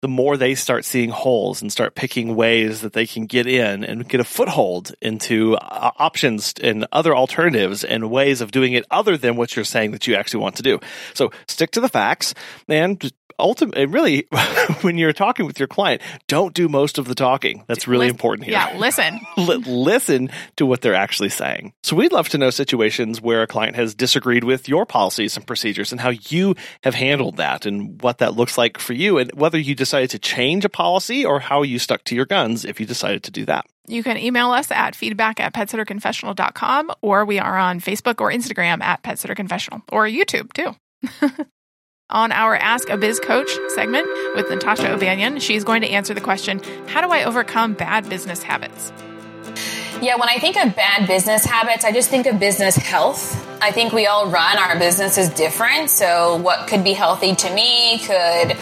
the 0.00 0.08
more 0.08 0.36
they 0.36 0.54
start 0.54 0.84
seeing 0.84 1.10
holes 1.10 1.60
and 1.60 1.72
start 1.72 1.94
picking 1.94 2.36
ways 2.36 2.82
that 2.82 2.92
they 2.92 3.06
can 3.06 3.26
get 3.26 3.46
in 3.46 3.84
and 3.84 4.08
get 4.08 4.20
a 4.20 4.24
foothold 4.24 4.94
into 5.02 5.56
uh, 5.56 5.90
options 5.98 6.54
and 6.62 6.86
other 6.92 7.14
alternatives 7.14 7.82
and 7.82 8.10
ways 8.10 8.40
of 8.40 8.50
doing 8.50 8.74
it 8.74 8.84
other 8.90 9.16
than 9.16 9.36
what 9.36 9.56
you're 9.56 9.64
saying 9.64 9.90
that 9.90 10.06
you 10.06 10.14
actually 10.14 10.40
want 10.40 10.56
to 10.56 10.62
do. 10.62 10.78
So 11.14 11.30
stick 11.46 11.72
to 11.72 11.80
the 11.80 11.88
facts 11.88 12.34
and 12.68 13.12
ultimately, 13.38 13.86
really, 13.86 14.26
when 14.80 14.98
you're 14.98 15.12
talking 15.12 15.46
with 15.46 15.58
your 15.58 15.68
client, 15.68 16.02
don't 16.26 16.54
do 16.54 16.68
most 16.68 16.98
of 16.98 17.06
the 17.06 17.14
talking. 17.14 17.64
That's 17.66 17.86
really 17.86 18.06
Lis- 18.06 18.12
important 18.14 18.46
here. 18.46 18.52
Yeah, 18.52 18.76
listen. 18.76 19.20
L- 19.36 19.60
listen 19.60 20.30
to 20.56 20.66
what 20.66 20.80
they're 20.80 20.94
actually 20.94 21.28
saying. 21.28 21.72
So 21.82 21.96
we'd 21.96 22.12
love 22.12 22.28
to 22.30 22.38
know 22.38 22.50
situations 22.50 23.20
where 23.20 23.42
a 23.42 23.46
client 23.46 23.76
has 23.76 23.94
disagreed 23.94 24.44
with 24.44 24.68
your 24.68 24.86
policies 24.86 25.36
and 25.36 25.46
procedures 25.46 25.92
and 25.92 26.00
how 26.00 26.10
you 26.10 26.54
have 26.82 26.94
handled 26.94 27.36
that 27.36 27.66
and 27.66 28.00
what 28.02 28.18
that 28.18 28.34
looks 28.34 28.58
like 28.58 28.78
for 28.78 28.92
you 28.92 29.18
and 29.18 29.32
whether 29.32 29.58
you 29.58 29.74
decided 29.88 30.10
to 30.10 30.18
change 30.18 30.66
a 30.66 30.68
policy 30.68 31.24
or 31.24 31.40
how 31.40 31.62
you 31.62 31.78
stuck 31.78 32.04
to 32.04 32.14
your 32.14 32.26
guns 32.26 32.66
if 32.66 32.78
you 32.78 32.84
decided 32.84 33.22
to 33.22 33.30
do 33.30 33.46
that. 33.46 33.64
You 33.86 34.02
can 34.02 34.18
email 34.18 34.50
us 34.50 34.70
at 34.70 34.94
feedback 34.94 35.40
at 35.40 35.54
petsitterconfessional.com 35.54 36.92
or 37.00 37.24
we 37.24 37.38
are 37.38 37.56
on 37.56 37.80
Facebook 37.80 38.20
or 38.20 38.30
Instagram 38.30 38.82
at 38.82 39.02
petsitterconfessional 39.02 39.80
or 39.90 40.06
YouTube 40.06 40.52
too. 40.52 40.76
on 42.10 42.32
our 42.32 42.54
Ask 42.54 42.90
a 42.90 42.98
Biz 42.98 43.20
Coach 43.20 43.50
segment 43.68 44.06
with 44.34 44.50
Natasha 44.50 44.92
O'Banion, 44.92 45.40
she's 45.40 45.64
going 45.64 45.80
to 45.80 45.88
answer 45.88 46.12
the 46.12 46.20
question 46.20 46.60
How 46.86 47.00
do 47.00 47.08
I 47.08 47.24
overcome 47.24 47.72
bad 47.72 48.10
business 48.10 48.42
habits? 48.42 48.92
Yeah, 50.02 50.16
when 50.16 50.28
I 50.28 50.38
think 50.38 50.56
of 50.56 50.76
bad 50.76 51.08
business 51.08 51.44
habits, 51.44 51.84
I 51.84 51.92
just 51.92 52.08
think 52.10 52.26
of 52.26 52.38
business 52.38 52.76
health. 52.76 53.44
I 53.60 53.72
think 53.72 53.92
we 53.92 54.06
all 54.06 54.30
run 54.30 54.58
our 54.58 54.78
businesses 54.78 55.28
different. 55.30 55.90
So, 55.90 56.36
what 56.36 56.68
could 56.68 56.84
be 56.84 56.92
healthy 56.92 57.34
to 57.34 57.54
me 57.54 57.98
could, 57.98 58.56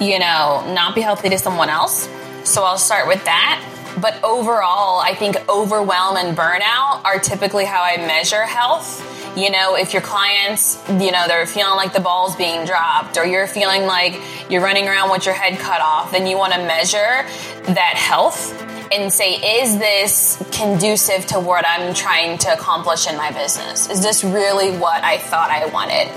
you 0.00 0.18
know, 0.18 0.64
not 0.74 0.94
be 0.94 1.00
healthy 1.00 1.28
to 1.28 1.38
someone 1.38 1.68
else. 1.68 2.08
So, 2.44 2.64
I'll 2.64 2.78
start 2.78 3.06
with 3.06 3.24
that. 3.24 3.64
But 4.00 4.22
overall, 4.24 5.00
I 5.00 5.14
think 5.14 5.36
overwhelm 5.48 6.16
and 6.16 6.36
burnout 6.36 7.04
are 7.04 7.18
typically 7.18 7.64
how 7.64 7.82
I 7.82 7.96
measure 7.98 8.42
health. 8.42 9.06
You 9.36 9.50
know, 9.50 9.76
if 9.76 9.92
your 9.92 10.02
clients, 10.02 10.82
you 10.88 11.12
know, 11.12 11.26
they're 11.28 11.46
feeling 11.46 11.76
like 11.76 11.92
the 11.92 12.00
ball's 12.00 12.34
being 12.34 12.64
dropped 12.64 13.16
or 13.16 13.24
you're 13.24 13.46
feeling 13.46 13.86
like 13.86 14.20
you're 14.48 14.62
running 14.62 14.88
around 14.88 15.10
with 15.10 15.24
your 15.24 15.34
head 15.34 15.58
cut 15.58 15.80
off, 15.80 16.12
then 16.12 16.26
you 16.26 16.36
want 16.36 16.52
to 16.52 16.58
measure 16.60 17.24
that 17.72 17.94
health 17.96 18.52
and 18.92 19.12
say, 19.12 19.34
is 19.60 19.78
this 19.78 20.42
conducive 20.50 21.24
to 21.26 21.38
what 21.38 21.64
I'm 21.66 21.94
trying 21.94 22.38
to 22.38 22.52
accomplish 22.52 23.08
in 23.08 23.16
my 23.16 23.30
business? 23.30 23.88
Is 23.88 24.02
this 24.02 24.24
really 24.24 24.76
what 24.76 25.04
I 25.04 25.18
thought 25.18 25.50
I 25.50 25.66
wanted? 25.66 26.08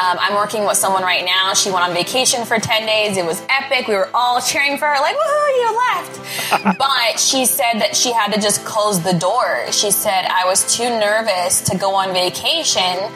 Um, 0.00 0.16
I'm 0.18 0.34
working 0.34 0.66
with 0.66 0.76
someone 0.76 1.02
right 1.02 1.24
now. 1.24 1.52
She 1.52 1.70
went 1.70 1.84
on 1.84 1.92
vacation 1.92 2.44
for 2.44 2.58
10 2.58 2.86
days. 2.86 3.16
It 3.16 3.26
was 3.26 3.42
epic. 3.48 3.86
We 3.86 3.94
were 3.94 4.08
all 4.14 4.40
cheering 4.40 4.78
for 4.78 4.86
her, 4.86 5.00
like, 5.00 5.14
woohoo, 5.14 5.48
you 5.60 5.78
left. 5.90 6.78
but 6.78 7.20
she 7.20 7.44
said 7.44 7.80
that 7.80 7.94
she 7.94 8.12
had 8.12 8.32
to 8.32 8.40
just 8.40 8.64
close 8.64 9.02
the 9.02 9.14
door. 9.14 9.70
She 9.70 9.90
said, 9.90 10.24
I 10.24 10.46
was 10.46 10.74
too 10.74 10.88
nervous 10.88 11.60
to 11.62 11.76
go 11.76 11.94
on 11.94 12.12
vacation 12.12 13.10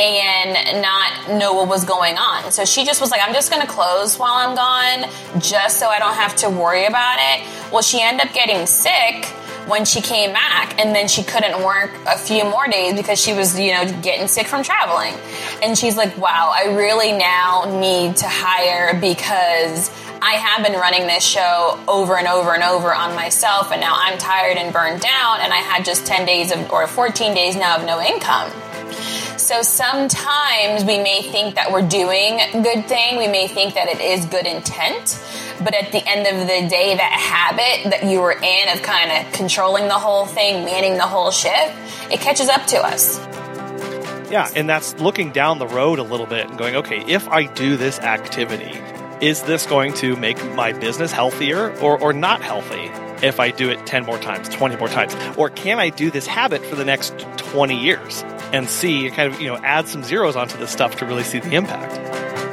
and 0.00 0.82
not 0.82 1.38
know 1.38 1.52
what 1.52 1.68
was 1.68 1.84
going 1.84 2.16
on. 2.16 2.50
So 2.50 2.64
she 2.64 2.84
just 2.84 3.00
was 3.00 3.10
like, 3.10 3.20
I'm 3.22 3.34
just 3.34 3.50
going 3.50 3.62
to 3.62 3.68
close 3.68 4.18
while 4.18 4.34
I'm 4.34 4.54
gone 4.54 5.10
just 5.40 5.78
so 5.78 5.88
I 5.88 5.98
don't 5.98 6.14
have 6.14 6.34
to 6.36 6.50
worry 6.50 6.86
about 6.86 7.18
it. 7.18 7.46
Well, 7.72 7.82
she 7.82 8.00
ended 8.00 8.26
up 8.26 8.34
getting 8.34 8.66
sick 8.66 9.26
when 9.66 9.84
she 9.84 10.00
came 10.00 10.32
back 10.32 10.78
and 10.80 10.94
then 10.94 11.06
she 11.06 11.22
couldn't 11.22 11.62
work 11.62 11.90
a 12.06 12.18
few 12.18 12.44
more 12.44 12.66
days 12.66 12.94
because 12.94 13.20
she 13.20 13.32
was, 13.32 13.58
you 13.58 13.72
know, 13.72 13.84
getting 14.02 14.26
sick 14.26 14.46
from 14.46 14.62
traveling. 14.62 15.14
And 15.62 15.76
she's 15.76 15.96
like, 15.96 16.16
wow, 16.16 16.52
I 16.52 16.74
really 16.74 17.12
now 17.12 17.64
need 17.80 18.16
to 18.16 18.26
hire 18.28 18.98
because 18.98 19.90
I 20.22 20.32
have 20.32 20.66
been 20.66 20.78
running 20.78 21.06
this 21.06 21.24
show 21.24 21.82
over 21.88 22.18
and 22.18 22.26
over 22.26 22.52
and 22.52 22.62
over 22.62 22.92
on 22.94 23.14
myself 23.14 23.72
and 23.72 23.80
now 23.80 23.94
I'm 23.96 24.18
tired 24.18 24.58
and 24.58 24.72
burned 24.72 25.00
down 25.00 25.40
and 25.40 25.52
I 25.52 25.58
had 25.58 25.84
just 25.84 26.04
10 26.04 26.26
days 26.26 26.52
of, 26.52 26.70
or 26.70 26.86
14 26.86 27.34
days 27.34 27.56
now 27.56 27.76
of 27.76 27.84
no 27.86 28.00
income. 28.00 28.50
So 29.40 29.62
sometimes 29.62 30.84
we 30.84 30.98
may 30.98 31.22
think 31.22 31.54
that 31.54 31.72
we're 31.72 31.88
doing 31.88 32.40
a 32.40 32.62
good 32.62 32.86
thing. 32.86 33.16
We 33.16 33.26
may 33.26 33.48
think 33.48 33.72
that 33.72 33.88
it 33.88 33.98
is 33.98 34.26
good 34.26 34.46
intent. 34.46 35.18
But 35.64 35.74
at 35.74 35.92
the 35.92 36.06
end 36.06 36.26
of 36.26 36.46
the 36.46 36.68
day, 36.68 36.94
that 36.94 37.12
habit 37.12 37.90
that 37.90 38.04
you 38.04 38.20
were 38.20 38.32
in 38.32 38.68
of 38.68 38.82
kind 38.82 39.10
of 39.10 39.32
controlling 39.32 39.88
the 39.88 39.94
whole 39.94 40.26
thing, 40.26 40.66
manning 40.66 40.98
the 40.98 41.06
whole 41.06 41.30
ship, 41.30 41.72
it 42.12 42.20
catches 42.20 42.50
up 42.50 42.66
to 42.66 42.76
us. 42.84 43.18
Yeah, 44.30 44.48
and 44.54 44.68
that's 44.68 45.00
looking 45.00 45.32
down 45.32 45.58
the 45.58 45.66
road 45.66 45.98
a 45.98 46.04
little 46.04 46.26
bit 46.26 46.48
and 46.48 46.58
going, 46.58 46.76
okay, 46.76 47.02
if 47.08 47.26
I 47.28 47.44
do 47.44 47.78
this 47.78 47.98
activity, 47.98 48.78
is 49.24 49.42
this 49.42 49.64
going 49.64 49.94
to 49.94 50.16
make 50.16 50.36
my 50.54 50.74
business 50.74 51.12
healthier 51.12 51.74
or, 51.78 51.98
or 51.98 52.12
not 52.12 52.42
healthy 52.42 52.90
if 53.22 53.40
I 53.40 53.50
do 53.50 53.70
it 53.70 53.86
10 53.86 54.04
more 54.04 54.18
times, 54.18 54.48
20 54.48 54.76
more 54.76 54.88
times? 54.88 55.14
Or 55.36 55.50
can 55.50 55.78
I 55.78 55.90
do 55.90 56.10
this 56.10 56.26
habit 56.26 56.64
for 56.64 56.76
the 56.76 56.84
next 56.84 57.18
20 57.36 57.76
years 57.76 58.22
and 58.52 58.68
see, 58.68 59.10
kind 59.10 59.32
of, 59.32 59.40
you 59.40 59.48
know, 59.48 59.56
add 59.58 59.88
some 59.88 60.02
zeros 60.02 60.36
onto 60.36 60.58
this 60.58 60.70
stuff 60.70 60.96
to 60.96 61.06
really 61.06 61.24
see 61.24 61.38
the 61.38 61.54
impact? 61.54 61.92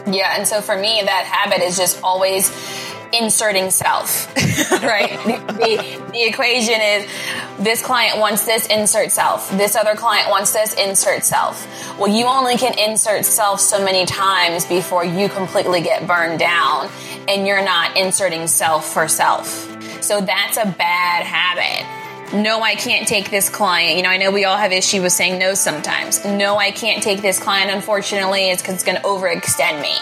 Yeah, 0.08 0.36
and 0.38 0.48
so 0.48 0.62
for 0.62 0.78
me, 0.78 1.02
that 1.04 1.26
habit 1.26 1.62
is 1.62 1.78
just 1.78 2.02
always 2.02 2.50
inserting 3.14 3.72
self, 3.72 4.34
right? 4.72 5.18
the, 5.26 6.02
the 6.12 6.24
equation 6.24 6.80
is 6.82 7.10
this 7.60 7.82
client 7.82 8.20
wants 8.20 8.46
this, 8.46 8.68
insert 8.68 9.12
self. 9.12 9.50
This 9.52 9.76
other 9.76 9.96
client 9.96 10.30
wants 10.30 10.54
this, 10.54 10.74
insert 10.74 11.24
self. 11.24 11.66
Well, 11.98 12.10
you 12.10 12.26
only 12.26 12.58
can 12.58 12.78
insert 12.78 13.26
self 13.26 13.60
so 13.60 13.84
many 13.84 14.06
times 14.06 14.66
before 14.66 15.04
you 15.04 15.30
completely 15.30 15.82
get 15.82 16.08
burned 16.08 16.40
down 16.40 16.90
and 17.28 17.46
you're 17.46 17.64
not 17.64 17.98
inserting 17.98 18.48
self 18.48 18.94
for 18.94 19.08
self. 19.08 19.77
So 20.08 20.22
that's 20.22 20.58
a 20.58 20.66
bad 20.66 21.26
habit 21.26 21.86
no, 22.34 22.62
I 22.62 22.76
can't 22.76 23.08
take 23.08 23.30
this 23.30 23.50
client. 23.50 23.96
You 23.96 24.04
know, 24.04 24.10
I 24.10 24.18
know 24.18 24.32
we 24.32 24.46
all 24.46 24.58
have 24.58 24.72
issue 24.72 25.02
with 25.02 25.14
saying 25.14 25.40
no 25.40 25.54
sometimes. 25.54 26.26
No, 26.26 26.58
I 26.58 26.72
can't 26.72 27.02
take 27.02 27.22
this 27.22 27.40
client, 27.40 27.72
unfortunately, 27.72 28.50
it's 28.50 28.62
because 28.62 28.76
it's 28.76 28.84
going 28.84 28.98
to 28.98 29.04
overextend 29.04 29.82
me. 29.82 29.96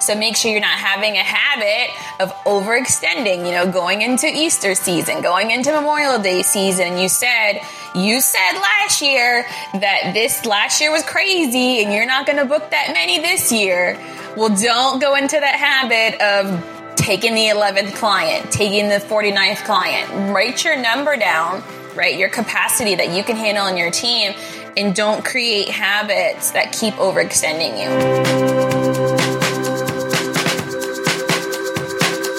So 0.00 0.14
make 0.14 0.36
sure 0.36 0.50
you're 0.50 0.60
not 0.60 0.78
having 0.78 1.16
a 1.16 1.22
habit 1.22 1.94
of 2.20 2.32
overextending, 2.44 3.44
you 3.44 3.52
know, 3.52 3.70
going 3.70 4.00
into 4.00 4.26
Easter 4.26 4.74
season, 4.74 5.20
going 5.20 5.50
into 5.50 5.72
Memorial 5.72 6.18
Day 6.18 6.42
season. 6.42 6.96
You 6.96 7.08
said, 7.08 7.60
you 7.94 8.20
said 8.20 8.52
last 8.54 9.02
year 9.02 9.44
that 9.74 10.12
this 10.14 10.46
last 10.46 10.80
year 10.80 10.92
was 10.92 11.02
crazy 11.02 11.82
and 11.82 11.92
you're 11.92 12.06
not 12.06 12.26
going 12.26 12.38
to 12.38 12.46
book 12.46 12.70
that 12.70 12.92
many 12.94 13.18
this 13.18 13.52
year. 13.52 13.98
Well, 14.36 14.56
don't 14.56 15.00
go 15.00 15.16
into 15.16 15.38
that 15.38 15.56
habit 15.56 16.20
of 16.22 16.77
taking 17.08 17.32
the 17.32 17.46
11th 17.46 17.94
client, 17.94 18.52
taking 18.52 18.90
the 18.90 18.96
49th 18.96 19.64
client. 19.64 20.30
Write 20.30 20.62
your 20.62 20.76
number 20.76 21.16
down, 21.16 21.62
right? 21.94 22.18
Your 22.18 22.28
capacity 22.28 22.96
that 22.96 23.16
you 23.16 23.24
can 23.24 23.34
handle 23.34 23.66
in 23.66 23.78
your 23.78 23.90
team, 23.90 24.34
and 24.76 24.94
don't 24.94 25.24
create 25.24 25.70
habits 25.70 26.50
that 26.50 26.70
keep 26.70 26.92
overextending 26.96 27.80
you. 27.80 27.88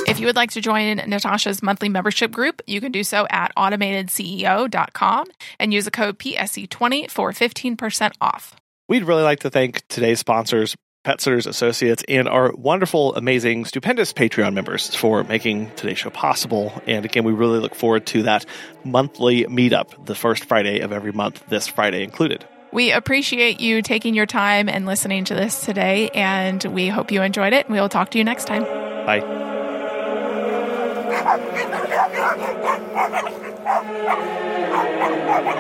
If 0.08 0.20
you 0.20 0.28
would 0.28 0.36
like 0.36 0.52
to 0.52 0.62
join 0.62 0.98
Natasha's 0.98 1.64
monthly 1.64 1.90
membership 1.90 2.30
group, 2.30 2.62
you 2.68 2.80
can 2.80 2.92
do 2.92 3.04
so 3.04 3.26
at 3.32 3.52
automatedceo.com 3.56 5.26
and 5.58 5.74
use 5.74 5.86
the 5.86 5.92
code 5.92 6.20
PSC20 6.20 7.10
for 7.10 7.32
15% 7.32 8.12
off. 8.22 8.56
We'd 8.88 9.04
really 9.04 9.24
like 9.24 9.40
to 9.40 9.50
thank 9.50 9.88
today's 9.88 10.20
sponsors, 10.20 10.76
Pet 11.04 11.22
Sitters 11.22 11.48
Associates, 11.48 12.04
and 12.10 12.28
our 12.28 12.52
wonderful, 12.54 13.16
amazing, 13.16 13.64
stupendous 13.66 14.12
Patreon 14.12 14.54
members 14.54 14.94
for 14.94 15.24
making 15.24 15.72
today's 15.76 15.98
show 15.98 16.10
possible. 16.10 16.74
And 16.86 17.06
again, 17.06 17.24
we 17.24 17.32
really 17.32 17.60
look 17.60 17.74
forward 17.74 18.06
to 18.08 18.24
that 18.24 18.46
monthly 18.84 19.46
meetup, 19.46 20.06
the 20.06 20.16
first 20.16 20.44
Friday 20.44 20.82
of 20.82 20.92
every 20.92 21.14
month, 21.14 21.44
this 21.48 21.68
Friday 21.68 22.04
included. 22.04 22.46
We 22.72 22.92
appreciate 22.92 23.62
you 23.62 23.82
taking 23.82 24.14
your 24.14 24.26
time 24.26 24.68
and 24.68 24.86
listening 24.86 25.24
to 25.26 25.36
this 25.36 25.62
today, 25.66 26.10
and 26.10 26.64
we 26.66 26.90
hope 26.90 27.12
you 27.12 27.22
enjoyed 27.22 27.54
it. 27.54 27.70
We 27.70 27.80
will 27.80 27.90
talk 27.90 28.12
to 28.12 28.18
you 28.18 28.24
next 28.26 28.46
time. 28.46 28.64
Bye. 29.06 29.46